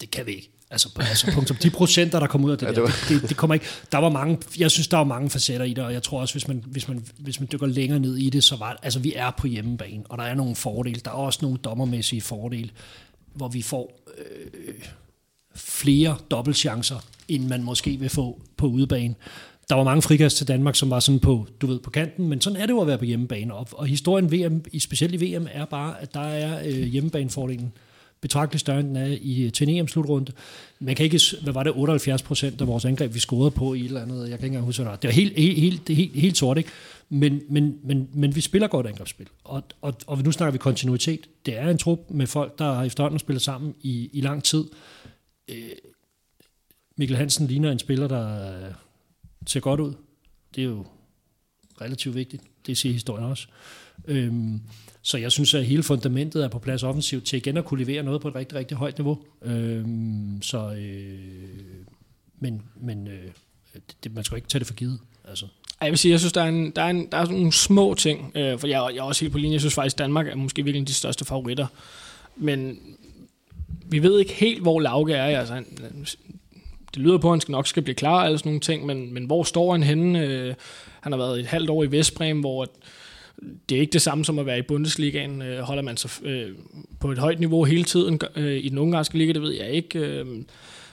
[0.01, 0.51] Det kan vi ikke.
[0.71, 1.57] Altså, altså punktum.
[1.57, 2.91] De procenter, der kommer ud af det, ja, det, var...
[3.09, 3.65] det, det, kommer ikke.
[3.91, 6.33] Der var mange, jeg synes, der var mange facetter i det, og jeg tror også,
[6.33, 9.13] hvis man, hvis man, hvis man dykker længere ned i det, så var altså, vi
[9.15, 11.01] er på hjemmebane, og der er nogle fordele.
[11.05, 12.69] Der er også nogle dommermæssige fordele,
[13.33, 14.73] hvor vi får øh,
[15.55, 19.15] flere dobbeltchancer, end man måske vil få på udebane.
[19.69, 22.41] Der var mange frikast til Danmark, som var sådan på, du ved, på kanten, men
[22.41, 23.53] sådan er det jo at være på hjemmebane.
[23.53, 27.73] Og, og historien VM, specielt i VM, er bare, at der er øh, hjemmebanefordelen
[28.21, 30.31] betragteligt større, end den er i, øh, til en EM-slutrunde.
[30.79, 33.79] Man kan ikke, hvad var det, 78 procent af vores angreb, vi scorede på i
[33.79, 35.11] et eller andet, jeg kan ikke engang huske, hvad det var.
[35.11, 36.69] helt, helt, helt, helt, helt sort, ikke?
[37.09, 41.29] Men, men, men, men vi spiller godt angrebsspil, og, og, og nu snakker vi kontinuitet.
[41.45, 44.65] Det er en trup med folk, der har efterhånden spillet sammen i, i lang tid,
[45.47, 45.71] øh,
[46.97, 48.73] Mikkel Hansen ligner en spiller, der øh,
[49.47, 49.93] ser godt ud.
[50.55, 50.85] Det er jo
[51.81, 52.43] relativt vigtigt.
[52.65, 53.47] Det siger historien også.
[54.07, 54.61] Øhm,
[55.01, 58.03] så jeg synes, at hele fundamentet er på plads offensivt til igen at kunne levere
[58.03, 59.19] noget på et rigtig, rigtig højt niveau.
[59.41, 59.85] Øh,
[60.41, 61.19] så, øh,
[62.39, 63.31] men men øh,
[64.03, 64.99] det, man skal ikke tage det for givet.
[65.27, 65.45] Altså.
[65.81, 67.93] Jeg vil sige, jeg synes, der er, en, der er, en, der er nogle små
[67.93, 69.53] ting, øh, for jeg, jeg er også helt på linje.
[69.53, 71.67] Jeg synes faktisk, Danmark er måske virkelig de største favoritter.
[72.35, 72.79] Men
[73.85, 75.39] vi ved ikke helt, hvor Lauke er.
[75.39, 75.65] Altså, han,
[76.93, 79.13] det lyder på, at han skal nok skal blive klar, eller sådan nogle ting, men,
[79.13, 80.19] men hvor står han henne?
[80.19, 80.53] Øh,
[81.01, 82.67] han har været et halvt år i Vestbrem, hvor
[83.69, 85.41] det er ikke det samme som at være i Bundesligaen.
[85.41, 86.49] Øh, holder man sig øh,
[86.99, 89.99] på et højt niveau hele tiden øh, i den ungarske liga, det ved jeg ikke.
[89.99, 90.25] Øh,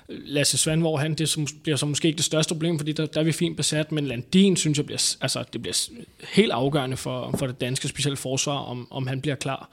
[0.09, 3.21] Lasse Svandvor, han, det som, bliver så måske ikke det største problem, fordi der, der
[3.21, 5.91] er vi fint besat, men Landin synes jeg bliver, altså, det bliver
[6.35, 9.71] helt afgørende for, for det danske specielle forsvar, om, om han bliver klar.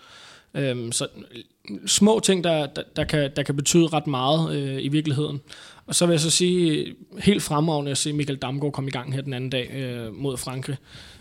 [0.54, 1.08] Øhm, så
[1.86, 5.42] små ting, der, der, der, kan, der kan betyde ret meget øh, i virkeligheden.
[5.88, 9.14] Og så vil jeg så sige, helt fremragende at se Michael Damgaard komme i gang
[9.14, 10.78] her den anden dag øh, mod Frankrig.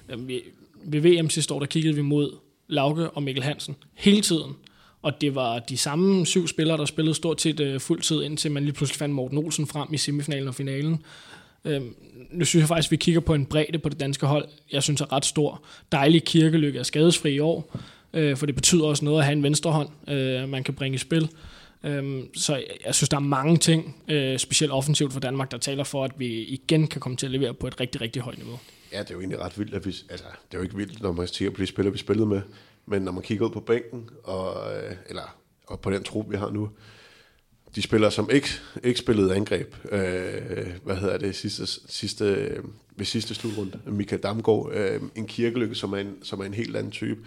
[0.09, 0.43] Øh, vi,
[0.85, 2.31] ved VM sidste år, der kiggede vi mod
[2.69, 4.53] Lauke og Mikkel Hansen hele tiden.
[5.03, 8.51] Og det var de samme syv spillere, der spillede stort set øh, fuld tid, indtil
[8.51, 11.03] man lige pludselig fandt Morten Olsen frem i semifinalen og finalen.
[11.65, 11.95] Øhm,
[12.31, 14.49] nu synes jeg faktisk, at vi kigger på en bredde på det danske hold.
[14.73, 15.63] Jeg synes er ret stor.
[15.93, 17.77] Dejlig kirkelykke er skadesfri i år
[18.15, 20.95] øh, for det betyder også noget at have en venstre hånd, øh, man kan bringe
[20.95, 21.29] i spil.
[21.85, 25.59] Øhm, så jeg, jeg synes, der er mange ting, øh, specielt offensivt for Danmark, der
[25.59, 28.39] taler for, at vi igen kan komme til at levere på et rigtig, rigtig højt
[28.39, 28.59] niveau.
[28.95, 31.03] Ja, det er jo egentlig ret vildt, at vi, altså, det er jo ikke vildt,
[31.03, 32.43] når man siger på de spillere, vi spillede med,
[32.87, 35.37] men når man kigger ud på bænken, og, øh, eller
[35.67, 36.71] og på den trup, vi har nu,
[37.75, 38.49] de spillere, som ikke,
[38.85, 42.65] ikke spillede angreb, øh, hvad hedder det, sidste, sidste, øh,
[42.97, 46.77] ved sidste slutrunde, Michael Damgaard, øh, en kirkelykke, som er en, som er en helt
[46.77, 47.21] anden type,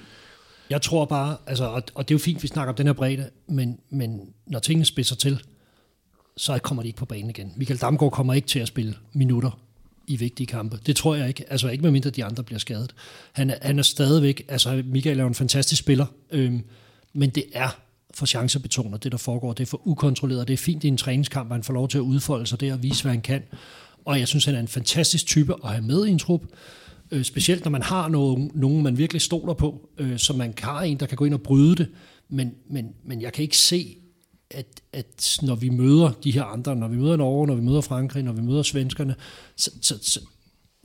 [0.70, 2.94] jeg tror bare, altså, og, og det er jo fint, vi snakker om den her
[2.94, 5.44] bredde, men, men når tingene spidser til,
[6.38, 7.54] så kommer de ikke på banen igen.
[7.56, 9.67] Michael Damgaard kommer ikke til at spille minutter
[10.08, 10.80] i vigtige kampe.
[10.86, 11.52] Det tror jeg ikke.
[11.52, 12.96] Altså ikke medmindre de andre bliver skadet.
[13.34, 16.62] Han er, han er stadigvæk, altså Michael er jo en fantastisk spiller, øhm,
[17.14, 17.70] men det er
[18.14, 19.54] for chancebetonet, det der foregår.
[19.54, 20.48] Det er for ukontrolleret.
[20.48, 22.74] Det er fint i en træningskamp, at han får lov til at udfolde sig der
[22.74, 23.44] og vise, hvad han kan.
[24.06, 26.42] Og jeg synes, han er en fantastisk type at have med i en trup.
[27.12, 30.82] Øh, specielt når man har nogen, nogen, man virkelig stoler på, øh, så man har
[30.82, 31.88] en, der kan gå ind og bryde det.
[32.30, 33.98] Men, men, men jeg kan ikke se,
[34.52, 37.82] at, at når vi møder de her andre, når vi møder Norge, når vi møder
[37.82, 39.16] Frankrig, når vi møder svenskerne,
[39.56, 40.20] så, så, så,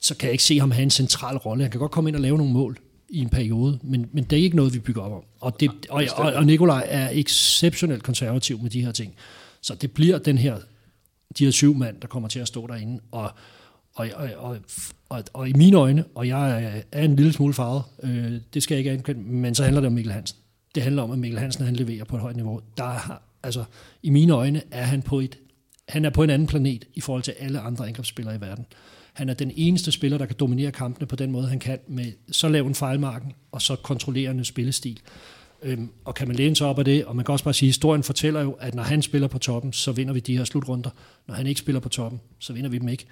[0.00, 1.62] så kan jeg ikke se ham have en central rolle.
[1.62, 4.38] Han kan godt komme ind og lave nogle mål i en periode, men, men det
[4.38, 5.22] er ikke noget, vi bygger op om.
[5.40, 9.14] Og, det, og, og, og Nikolaj er exceptionelt konservativ med de her ting.
[9.60, 10.58] Så det bliver den her,
[11.38, 13.30] de her syv mand, der kommer til at stå derinde, og,
[13.94, 14.56] og, og, og,
[15.08, 18.74] og, og i mine øjne, og jeg er en lille smule farvet, øh, det skal
[18.74, 20.38] jeg ikke ankende, men så handler det om Mikkel Hansen.
[20.74, 22.60] Det handler om, at Mikkel Hansen han leverer på et højt niveau.
[22.76, 23.64] Der er, altså,
[24.02, 25.38] I mine øjne er han på et
[25.88, 28.66] han er på en anden planet i forhold til alle andre angrebsspillere i verden.
[29.12, 32.12] Han er den eneste spiller, der kan dominere kampene på den måde, han kan, med
[32.30, 35.00] så lav en fejlmarken og så kontrollerende spillestil.
[35.62, 37.66] Øhm, og kan man læne sig op af det, og man kan også bare sige,
[37.66, 40.44] at historien fortæller jo, at når han spiller på toppen, så vinder vi de her
[40.44, 40.90] slutrunder.
[41.26, 43.06] Når han ikke spiller på toppen, så vinder vi dem ikke.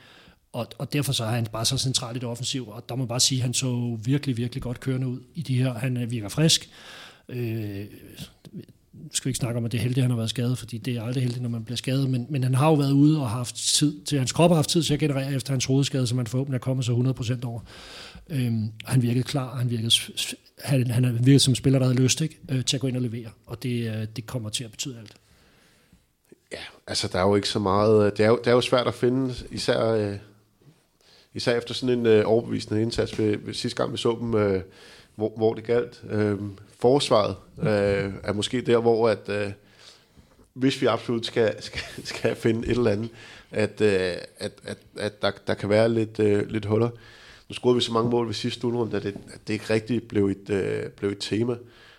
[0.53, 2.99] Og, og derfor så er han bare så central i det offensiv, og der må
[2.99, 5.75] man bare sige, at han så virkelig, virkelig godt kørende ud i de her.
[5.75, 6.71] Han øh, virker frisk.
[7.29, 7.85] Øh,
[9.13, 10.79] skal vi ikke snakke om, at det er heldigt, at han har været skadet, fordi
[10.79, 13.21] det er aldrig heldigt, når man bliver skadet, men, men han har jo været ude
[13.21, 16.07] og haft tid til, hans krop har haft tid til at generere efter hans hovedskade,
[16.07, 17.61] som han forhåbentlig er kommet så 100% over.
[18.31, 19.91] Øhm, han virkede klar, han virkede,
[20.59, 23.03] han, han virkede som spiller, der havde lyst ikke, øh, til at gå ind og
[23.03, 25.15] levere, og det, øh, det kommer til at betyde alt.
[26.53, 28.61] Ja, altså der er jo ikke så meget, øh, det er jo, det er jo
[28.61, 30.17] svært at finde, især, øh,
[31.35, 34.63] især efter sådan en øh, overbevisende indsats ved, ved sidste gang vi så dem, øh,
[35.21, 36.03] hvor, hvor det galt.
[36.11, 36.39] Øh,
[36.79, 39.53] forsvaret øh, er måske der, hvor at, øh,
[40.53, 43.11] hvis vi absolut skal, skal, skal finde et eller andet,
[43.51, 46.91] at, øh, at, at, at der, der kan være lidt, øh, lidt huller.
[47.49, 50.09] Nu scorede vi så mange mål ved sidste slutrunde, at det, at det ikke rigtig
[50.09, 51.57] blev et, øh, blev et tema.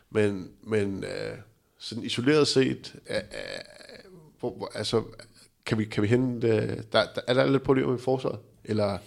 [0.09, 1.37] Men, men øh,
[1.79, 3.21] sådan isoleret set, øh, øh,
[4.39, 5.03] hvor, altså,
[5.65, 6.47] kan vi, kan vi hente...
[6.47, 8.39] Øh, der, der, er der lidt problemer med forsvaret?
[8.65, 8.97] Eller,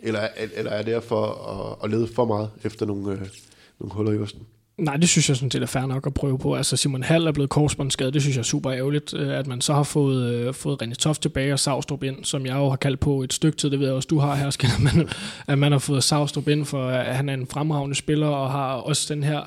[0.00, 3.28] eller, eller er det for at, at lede for meget efter nogle, øh,
[3.80, 4.42] nogle huller i osten?
[4.78, 6.54] Nej, det synes jeg sådan set er fair nok at prøve på.
[6.54, 9.60] Altså Simon Hall er blevet korsbåndsskadet, det synes jeg er super ærgerligt, øh, at man
[9.60, 12.76] så har fået, øh, fået René Toft tilbage og Savstrup ind, som jeg jo har
[12.76, 15.08] kaldt på et stykke tid, det ved jeg også, du har her, Skinner, men
[15.46, 18.72] at man har fået Savstrup ind, for at han er en fremragende spiller og har
[18.72, 19.40] også den her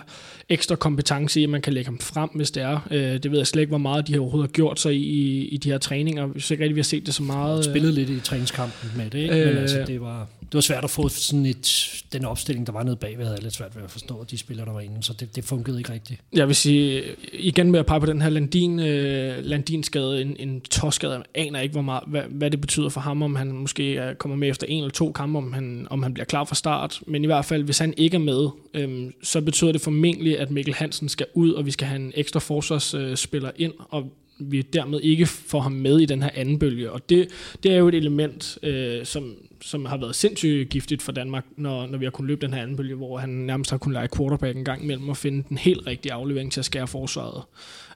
[0.49, 2.87] ekstra kompetence i, at man kan lægge ham frem, hvis det er.
[2.91, 5.45] Øh, det ved jeg slet ikke, hvor meget de har overhovedet har gjort sig i,
[5.45, 6.23] i de her træninger.
[6.23, 7.55] Jeg synes ikke rigtig, vi har set det så meget.
[7.55, 9.45] Han spillede lidt i træningskampen med det, ikke?
[9.45, 12.83] men altså, det var, det var svært at få sådan et, den opstilling, der var
[12.83, 15.35] nede bagved, havde lidt svært ved at forstå, de spillere, der var inde, så det,
[15.35, 16.21] det fungerede ikke rigtigt.
[16.33, 20.61] Jeg vil sige, igen med at pege på den her Landin, øh, Landin-skade, en, en
[20.61, 24.15] tosskade, jeg aner ikke, hvor meget, hvad, hvad, det betyder for ham, om han måske
[24.17, 27.01] kommer med efter en eller to kampe, om han, om han bliver klar fra start,
[27.07, 30.51] men i hvert fald, hvis han ikke er med, øh, så betyder det formentlig, at
[30.51, 34.11] Mikkel Hansen skal ud, og vi skal have en ekstra forsvarsspiller ind, og
[34.41, 36.91] vi dermed ikke får ham med i den her anden bølge.
[36.91, 37.27] Og det,
[37.63, 41.87] det er jo et element, øh, som, som har været sindssygt giftigt for Danmark, når,
[41.87, 44.07] når vi har kunnet løbe den her anden bølge, hvor han nærmest har kunnet lege
[44.17, 47.43] quarterback en gang imellem og finde den helt rigtige aflevering til at skære forsvaret.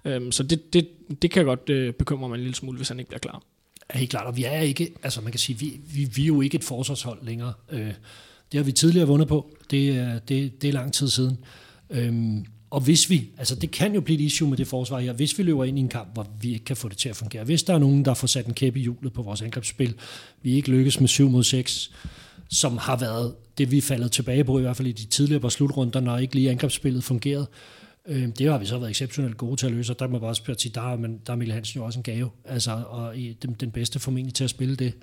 [0.05, 0.87] Øhm, så det, det,
[1.21, 3.43] det kan godt øh, bekymre mig en lille smule, hvis han ikke bliver klar.
[3.89, 6.27] Er helt klart, og vi er ikke, altså man kan sige, vi, vi, vi er
[6.27, 7.53] jo ikke et forsvarshold længere.
[7.71, 7.93] Øh,
[8.51, 11.37] det har vi tidligere vundet på, det øh, det, det er lang tid siden.
[11.89, 12.45] Øhm,
[12.76, 15.38] og hvis vi, altså det kan jo blive et issue med det forsvar her, hvis
[15.38, 17.43] vi løber ind i en kamp, hvor vi ikke kan få det til at fungere.
[17.43, 19.95] Hvis der er nogen, der får sat en kæppe i hjulet på vores angrebsspil,
[20.41, 21.91] vi ikke lykkes med 7 mod 6,
[22.49, 25.41] som har været det, vi er faldet tilbage på, i hvert fald i de tidligere
[25.41, 27.47] par slutrunder, når ikke lige angrebsspillet fungerede.
[28.07, 30.30] Øh, det har vi så været exceptionelt gode til at løse, og der må bare
[30.30, 33.55] også sige, der men der er Mikkel Hansen jo også en gave, altså, og den,
[33.59, 34.93] den bedste formentlig til at spille det.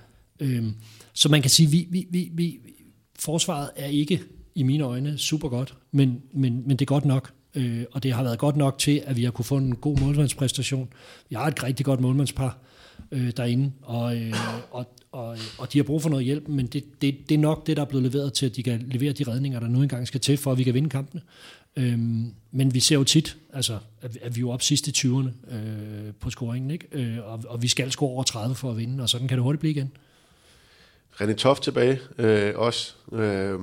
[0.40, 0.64] Øh,
[1.12, 2.58] så man kan sige, vi, vi, vi, vi,
[3.18, 4.20] forsvaret er ikke
[4.54, 8.12] i mine øjne super godt, men, men, men det er godt nok øh, og det
[8.12, 10.88] har været godt nok til, at vi har kunne få en god målmandspræstation.
[11.28, 12.58] Vi har et rigtig godt målmandspar
[13.12, 14.34] øh, derinde, og, øh,
[14.70, 17.66] og, og, og de har brug for noget hjælp, men det, det, det er nok
[17.66, 20.06] det, der er blevet leveret til, at de kan levere de redninger, der nu engang
[20.06, 21.22] skal til, for at vi kan vinde kampene.
[21.76, 24.90] Øhm, men vi ser jo tit, altså, at, at vi er jo op sidst i
[24.90, 26.86] 20'erne øh, på scoringen, ikke?
[26.92, 29.42] Øh, og, og vi skal score over 30 for at vinde, og sådan kan det
[29.42, 29.92] hurtigt blive igen.
[31.20, 32.94] René Toft tilbage øh, også.
[33.12, 33.58] Øh,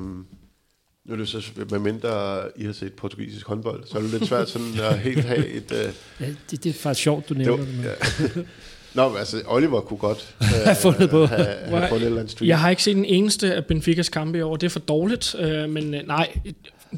[1.09, 4.25] nu er det så, med mindre I har set portugisisk håndbold, så er det lidt
[4.25, 5.71] svært sådan at helt have et...
[5.71, 5.77] Uh...
[6.25, 7.95] Ja, det, det er faktisk sjovt, du nævner det.
[8.17, 8.41] det ja.
[8.93, 11.25] Nå, men altså, Oliver kunne godt uh, have fundet på.
[11.25, 14.37] Have, have fundet et eller andet Jeg har ikke set den eneste af Benficas kampe
[14.37, 14.55] i år.
[14.55, 16.39] Det er for dårligt, uh, men uh, nej,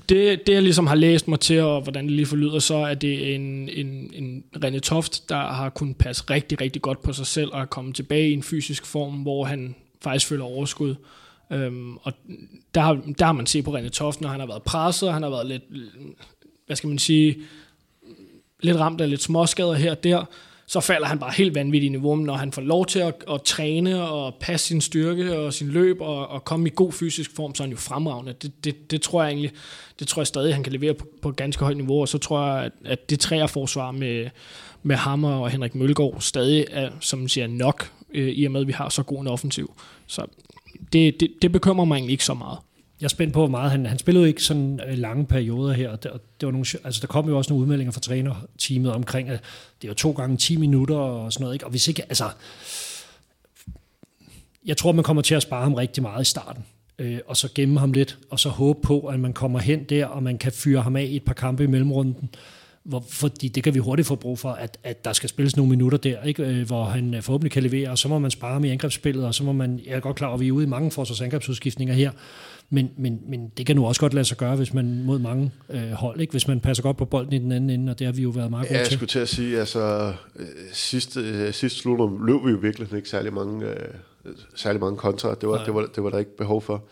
[0.10, 2.94] det, det jeg ligesom har læst mig til, og hvordan det lige forlyder, så er
[2.94, 7.26] det en, en, en René Toft, der har kunnet passe rigtig, rigtig godt på sig
[7.26, 10.96] selv, og er kommet tilbage i en fysisk form, hvor han faktisk føler overskud.
[11.52, 12.14] Øhm, og
[12.76, 15.24] der har, der har man set på René Toft, når han har været presset, han
[15.24, 15.64] har været lidt,
[16.66, 17.38] hvad skal man sige,
[18.60, 20.26] lidt ramt af lidt småskader her og der,
[20.72, 23.42] så falder han bare helt vanvittigt i niveau, når han får lov til at, at
[23.42, 27.56] træne og passe sin styrke og sin løb og, og komme i god fysisk form,
[27.56, 28.34] så er han jo fremragende.
[28.42, 29.52] Det, det, det tror jeg egentlig,
[30.00, 32.48] det tror jeg stadig, han kan levere på, på ganske højt niveau, og så tror
[32.48, 34.30] jeg, at, at det træerforsvar med,
[34.84, 38.62] med Hammer og Henrik Mølgaard stadig er, som man siger, nok, øh, i og med,
[38.62, 39.74] at vi har så god en offensiv.
[40.08, 40.26] Så
[40.94, 42.58] det, det, det bekymrer mig egentlig ikke så meget.
[43.02, 45.90] Jeg er spændt på, hvor meget han, han spillede ikke sådan øh, lange perioder her.
[45.90, 46.12] Og det,
[46.42, 49.44] det var nogle, altså, der kom jo også nogle udmeldinger fra trænerteamet omkring, at
[49.82, 51.56] det var to gange 10 minutter og sådan noget.
[51.56, 51.66] Ikke?
[51.66, 52.30] Og hvis ikke, altså,
[54.66, 56.64] jeg tror, man kommer til at spare ham rigtig meget i starten.
[57.00, 60.06] Øh, og så gemme ham lidt, og så håbe på, at man kommer hen der,
[60.06, 62.30] og man kan fyre ham af i et par kampe i mellemrunden.
[62.84, 65.70] Hvor, fordi det kan vi hurtigt få brug for, at, at der skal spilles nogle
[65.70, 66.44] minutter der, ikke?
[66.44, 69.26] Øh, hvor han øh, forhåbentlig kan levere, og så må man spare ham i angrebsspillet,
[69.26, 70.92] og så må man, jeg er godt klar over, at vi er ude i mange
[70.92, 72.12] forsvarsangrebsudskiftninger her,
[72.70, 75.52] men, men, men det kan nu også godt lade sig gøre, hvis man mod mange
[75.70, 76.32] øh, hold, ikke?
[76.32, 78.30] hvis man passer godt på bolden i den anden ende, og det har vi jo
[78.30, 78.92] været meget gode ja, til.
[78.92, 82.94] jeg skulle til at sige, altså øh, sidste, øh, sidste slutrum løb vi jo virkelig
[82.96, 83.76] ikke særlig mange, øh,
[84.56, 85.36] særlig mange kontra.
[85.36, 86.84] Det var, det, var, det var der ikke behov for.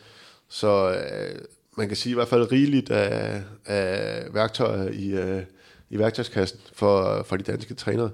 [0.49, 1.39] Så øh,
[1.77, 5.41] man kan sige i hvert fald rigeligt af, af værktøjer i, øh,
[5.89, 8.09] i værktøjskassen for, for de danske trænere.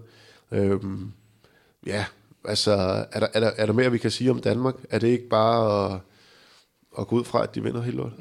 [0.51, 1.11] Øhm,
[1.87, 2.05] ja,
[2.45, 2.71] altså
[3.11, 4.75] er der, er, der, er der mere, vi kan sige om Danmark?
[4.89, 5.99] Er det ikke bare at
[6.99, 8.11] at gå ud fra, at de vinder helt lort?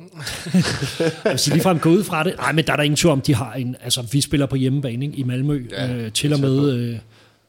[1.25, 2.35] altså ligefrem gå ud fra det.
[2.37, 3.77] Nej, men der er der ingen tvivl om, de har en...
[3.81, 6.73] Altså, vi spiller på hjemmebane ikke, i Malmø, ja, øh, til og med...
[6.73, 6.99] Øh,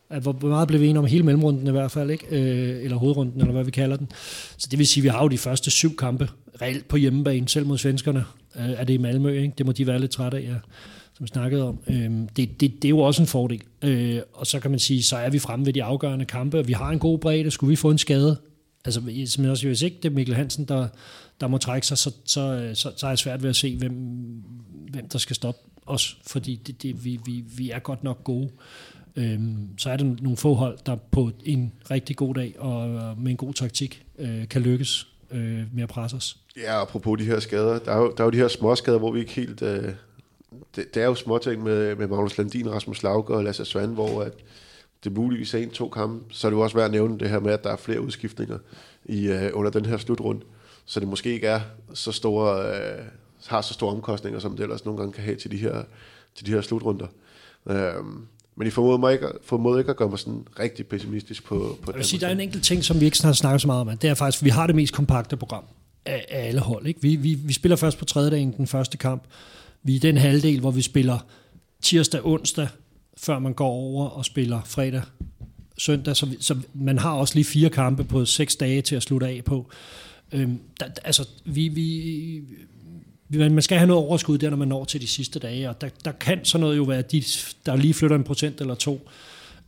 [0.09, 2.25] at hvor meget blev vi enige om hele mellemrunden i hvert fald, ikke?
[2.29, 4.11] Øh, eller hovedrunden, eller hvad vi kalder den.
[4.57, 6.29] Så det vil sige, at vi har jo de første syv kampe
[6.61, 8.25] reelt på hjemmebane, selv mod svenskerne.
[8.55, 9.53] Øh, er det i Malmø, ikke?
[9.57, 10.55] Det må de være lidt trætte af, ja,
[11.17, 11.79] som vi snakkede om.
[11.87, 13.61] Øh, det, det, det er jo også en fordel.
[13.81, 16.67] Øh, og så kan man sige, så er vi fremme ved de afgørende kampe, og
[16.67, 17.51] vi har en god bredde.
[17.51, 18.37] Skulle vi få en skade,
[18.85, 20.87] altså som jeg også, hvis ikke det er Mikkel Hansen, der,
[21.41, 23.77] der må trække sig, så, så, øh, så, så er jeg svært ved at se,
[23.77, 23.93] hvem,
[24.91, 28.49] hvem der skal stoppe os, fordi det, det, vi, vi, vi er godt nok gode.
[29.15, 33.31] Øhm, så er der nogle få hold, der på en rigtig god dag og med
[33.31, 36.37] en god taktik øh, kan lykkes øh, med at presse os.
[36.57, 38.97] Ja, apropos de her skader, der er jo, der er jo de her små skader,
[38.97, 39.61] hvor vi ikke helt...
[39.61, 39.93] Øh,
[40.75, 44.21] det, det er jo småting med, med Magnus Landin, Rasmus Lauke og Lasse Svand, hvor
[44.21, 44.33] at,
[45.03, 47.39] det muligvis er en-to kampe, så er det jo også værd at nævne det her
[47.39, 48.57] med, at der er flere udskiftninger
[49.05, 50.41] i, øh, under den her slutrunde,
[50.85, 51.61] så det måske ikke er
[51.93, 53.05] så store, øh,
[53.47, 55.83] har så store omkostninger, som det ellers nogle gange kan have til de her,
[56.35, 57.07] til de her slutrunder.
[57.69, 57.93] Øh,
[58.55, 61.91] men I formoder, mig ikke, formoder ikke at gøre mig sådan rigtig pessimistisk på, på
[61.91, 63.81] Jeg vil sige, der er en enkelt ting, som vi ikke har snakket så meget
[63.81, 65.63] om, det er faktisk, at vi har det mest kompakte program
[66.05, 66.87] af, af alle hold.
[66.87, 67.01] Ikke?
[67.01, 69.23] Vi, vi, vi spiller først på tredje dagen den første kamp.
[69.85, 71.25] Vi er den halvdel, hvor vi spiller
[71.81, 72.67] tirsdag, onsdag,
[73.17, 75.01] før man går over og spiller fredag,
[75.77, 76.15] søndag.
[76.15, 79.41] Så, så man har også lige fire kampe på seks dage til at slutte af
[79.45, 79.71] på.
[80.31, 85.01] Øhm, der, altså, vi, vi, man skal have noget overskud der, når man når til
[85.01, 87.23] de sidste dage, og der, der kan sådan noget jo være, at de,
[87.65, 89.09] der lige flytter en procent eller to,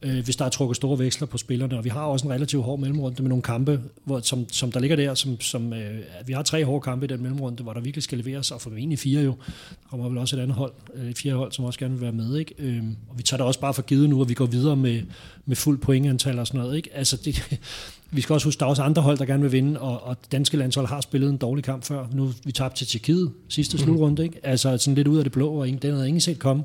[0.02, 1.78] øh, hvis der er trukket store veksler på spillerne.
[1.78, 4.80] Og vi har også en relativt hård mellemrunde med nogle kampe, hvor, som, som der
[4.80, 5.14] ligger der.
[5.14, 8.18] Som, som, øh, vi har tre hårde kampe i den mellemrunde, hvor der virkelig skal
[8.18, 9.36] leveres, og formentlig fire jo.
[9.70, 12.02] Der kommer vel også et andet hold, øh, et fjerde hold, som også gerne vil
[12.02, 12.38] være med.
[12.38, 12.54] Ikke?
[12.60, 15.02] Øh, og vi tager det også bare for givet nu, at vi går videre med,
[15.46, 16.78] med fuld pointantal og sådan noget.
[16.78, 16.90] Ikke?
[16.94, 17.60] Altså det,
[18.12, 20.18] vi skal også huske, der er også andre hold, der gerne vil vinde, og, og
[20.32, 22.08] danske landshold har spillet en dårlig kamp før.
[22.14, 23.84] Nu vi tabte til Tjekkiet sidste mm.
[23.84, 24.40] slutrunde, ikke?
[24.44, 26.64] Altså sådan lidt ud af det blå, og ingen, den havde ingen set komme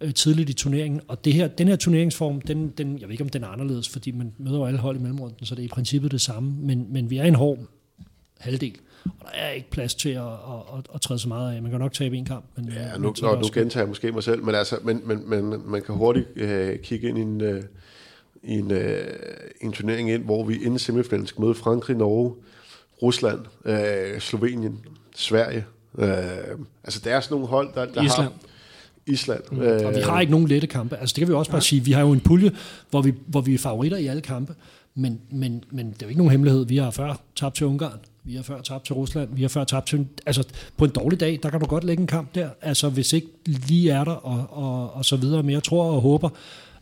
[0.00, 1.00] øh, tidligt i turneringen.
[1.08, 3.88] Og det her, den her turneringsform, den, den, jeg ved ikke, om den er anderledes,
[3.88, 6.54] fordi man møder jo alle hold i mellemrunden, så det er i princippet det samme.
[6.60, 7.58] Men, men vi er en hård
[8.38, 8.76] halvdel.
[9.04, 11.62] Og der er ikke plads til at, at, at, at træde så meget af.
[11.62, 12.44] Man kan nok tabe en kamp.
[12.56, 15.70] Men, ja, nu, nu, nu gentager jeg måske mig selv, men, altså, men, men, men
[15.70, 17.62] man kan hurtigt øh, kigge ind i en, øh,
[18.42, 19.06] i en, øh,
[19.60, 22.34] en turnering ind, hvor vi inden semifinalen skal møde Frankrig, Norge,
[23.02, 24.80] Rusland, øh, Slovenien,
[25.16, 25.64] Sverige.
[25.98, 26.08] Øh,
[26.84, 28.22] altså, der er sådan nogle hold, der, der Island.
[28.22, 28.32] har...
[29.06, 29.40] Island.
[29.52, 29.58] Mm.
[29.58, 30.96] Og vi har ikke nogen lette kampe.
[30.96, 31.84] Altså det kan vi også bare sige.
[31.84, 32.50] Vi har jo en pulje,
[32.90, 34.54] hvor vi, hvor vi er favoritter i alle kampe.
[34.94, 36.66] Men, men, men det er jo ikke nogen hemmelighed.
[36.66, 37.98] Vi har før tabt til Ungarn.
[38.24, 39.28] Vi har før tabt til Rusland.
[39.32, 40.06] Vi har før tabt til...
[40.26, 40.44] Altså
[40.76, 42.48] på en dårlig dag, der kan du godt lægge en kamp der.
[42.62, 45.42] Altså hvis ikke lige er der og, og, og så videre.
[45.42, 46.28] Men jeg tror og håber,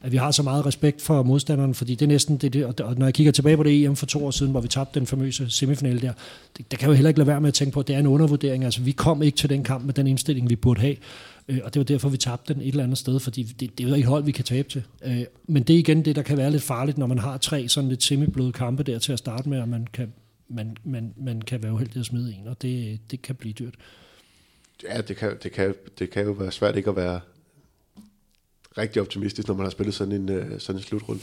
[0.05, 2.95] at vi har så meget respekt for modstanderen, fordi det er næsten det, det og
[2.99, 5.07] når jeg kigger tilbage på det EM for to år siden, hvor vi tabte den
[5.07, 6.13] famøse semifinale der,
[6.57, 7.99] det, der kan jo heller ikke lade være med at tænke på, at det er
[7.99, 8.65] en undervurdering.
[8.65, 10.97] Altså vi kom ikke til den kamp med den indstilling, vi burde have.
[11.49, 13.85] Øh, og det var derfor, vi tabte den et eller andet sted, fordi det, det
[13.85, 14.83] er jo ikke hold, vi kan tabe til.
[15.05, 17.69] Øh, men det er igen det, der kan være lidt farligt, når man har tre
[17.69, 20.13] sådan lidt semibløde kampe der til at starte med, og man kan,
[20.49, 23.75] man, man, man kan være uheldig at smide en, og det, det kan blive dyrt.
[24.83, 27.21] Ja, det kan, det, kan, det kan jo være svært ikke at være
[28.79, 31.21] rigtig optimistisk, når man har spillet sådan en, uh, sådan en slutrunde.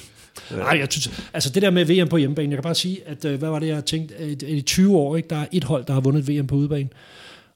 [0.52, 3.26] Nej, jeg synes, altså det der med VM på hjemmebane, jeg kan bare sige, at
[3.26, 5.64] uh, hvad var det, jeg har tænkt, at i 20 år, ikke, der er et
[5.64, 6.90] hold, der har vundet VM på udebane,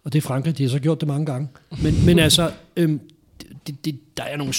[0.05, 1.47] og det er Frankrig, de har så gjort det mange gange.
[1.83, 2.99] Men, men altså, øhm,
[3.67, 4.53] det, det, der er nogle,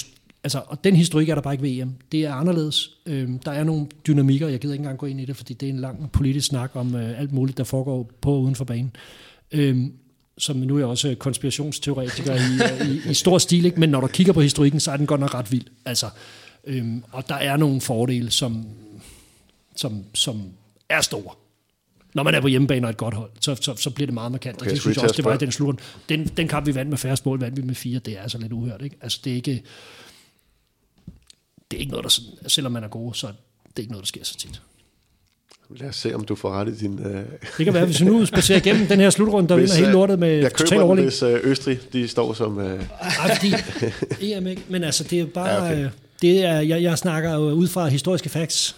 [0.44, 1.92] altså, og den historik er der bare ikke ved EM.
[2.12, 2.90] Det er anderledes.
[3.06, 5.68] Øhm, der er nogle dynamikker, jeg gider ikke engang gå ind i det, fordi det
[5.68, 8.64] er en lang politisk snak om øh, alt muligt, der foregår på og uden for
[8.64, 8.96] banen.
[9.52, 9.92] Øhm,
[10.38, 13.80] som nu er jeg også konspirationsteoretiker i, øh, i, i stor stil, ikke?
[13.80, 15.66] men når du kigger på historikken, så er den godt nok ret vild.
[15.84, 16.06] Altså,
[16.64, 18.66] øhm, og der er nogle fordele, som,
[19.76, 20.42] som, som
[20.88, 21.34] er store
[22.16, 24.32] når man er på hjemmebane og et godt hold, så, så, så bliver det meget
[24.32, 24.56] markant.
[24.56, 25.80] Okay, og det synes jeg også, det var i den slutrunde.
[26.08, 27.98] Den, den kamp, vi vandt med færre mål, vandt vi med fire.
[27.98, 28.82] Det er altså lidt uhørt.
[28.82, 28.96] Ikke?
[29.02, 29.62] Altså, det er ikke,
[31.70, 33.32] det er ikke noget, der sådan, selvom man er god, så er
[33.76, 34.60] det ikke noget, der sker så tit.
[35.70, 36.98] Lad os se, om du får ret i din...
[37.06, 37.24] Øh,
[37.58, 39.88] Det kan være, hvis vi nu spacerer igennem den her slutrunde, der Hvis, vinder hele
[39.88, 41.04] øh, lortet med jeg total køber den, overlæg.
[41.04, 42.58] hvis øh, Østrig de står som...
[42.60, 43.52] Øh, Nej, fordi
[44.34, 45.64] EM ikke, men altså, det er bare...
[45.64, 45.88] Ja, okay.
[46.22, 48.76] det er, jeg, jeg snakker jo ud fra historiske facts,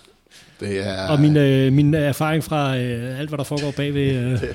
[0.61, 1.09] det er...
[1.09, 4.17] og min, øh, min erfaring fra øh, alt, hvad der foregår bagved.
[4.17, 4.43] Øh,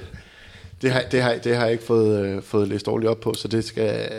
[0.81, 3.33] Det har, det har, det har jeg ikke fået, øh, fået læst ordentligt op på,
[3.33, 4.09] så det skal,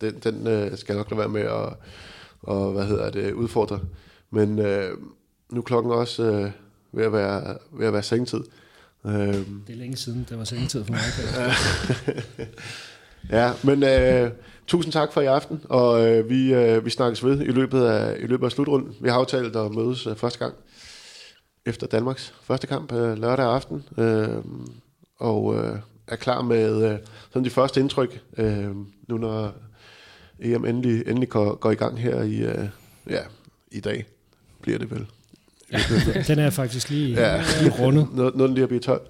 [0.00, 1.76] den, den øh, skal jeg nok lade være med at
[2.46, 3.80] og, hvad hedder det, udfordre.
[4.30, 4.90] Men øh,
[5.50, 6.50] nu er klokken også øh,
[6.92, 8.40] ved, at være, ved at være sengetid.
[9.06, 11.00] Øh, det er længe siden, det var sengetid for mig.
[13.30, 14.30] ja, men øh,
[14.66, 18.16] tusind tak for i aften, og øh, vi, øh, vi snakkes ved i løbet af,
[18.20, 18.94] i løbet af slutrunden.
[19.00, 20.54] Vi har aftalt at mødes øh, første gang
[21.66, 24.28] efter Danmarks første kamp øh, lørdag aften, øh,
[25.18, 25.76] og øh,
[26.08, 26.98] er klar med øh,
[27.32, 28.66] sådan de første indtryk, øh,
[29.08, 29.52] nu når
[30.40, 32.68] EM endelig, endelig går, går i gang her i, øh,
[33.10, 33.20] ja,
[33.72, 34.06] i dag,
[34.62, 35.06] bliver det vel.
[36.26, 37.34] Den er faktisk lige, Ja.
[37.36, 37.42] ja.
[37.62, 38.08] lige rundet.
[38.14, 39.00] Noget, noget lige at blive 12.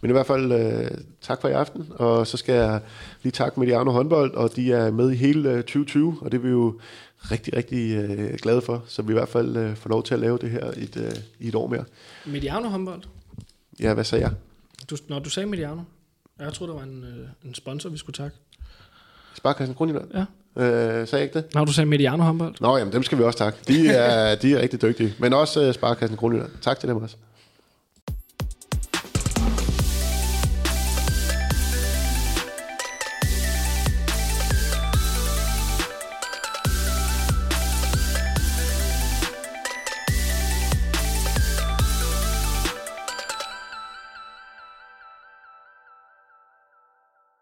[0.00, 0.90] Men i hvert fald øh,
[1.20, 2.80] tak for i aften, og så skal jeg
[3.22, 6.42] lige takke Mediano håndbold, og de er med i hele øh, 2020, og det er
[6.42, 6.80] vi jo
[7.30, 10.20] rigtig, rigtig øh, glade for, så vi i hvert fald øh, får lov til at
[10.20, 11.84] lave det her i et, øh, i et år mere.
[12.26, 13.02] Mediano håndbold.
[13.80, 14.32] Ja, hvad sagde jeg?
[14.90, 15.80] Du, når du sagde Mediano,
[16.40, 18.36] jeg troede, der var en, øh, en sponsor, vi skulle takke.
[19.34, 20.08] Sparkassen Grundjylland?
[20.14, 20.24] Ja.
[20.62, 21.54] Øh, sagde jeg ikke det?
[21.54, 22.54] Når du sagde Mediano håndbold.
[22.60, 23.58] Nå, jamen dem skal vi også takke.
[23.68, 26.50] De er, de er rigtig dygtige, men også øh, Sparkassen Grundjylland.
[26.60, 27.16] Tak til dem også.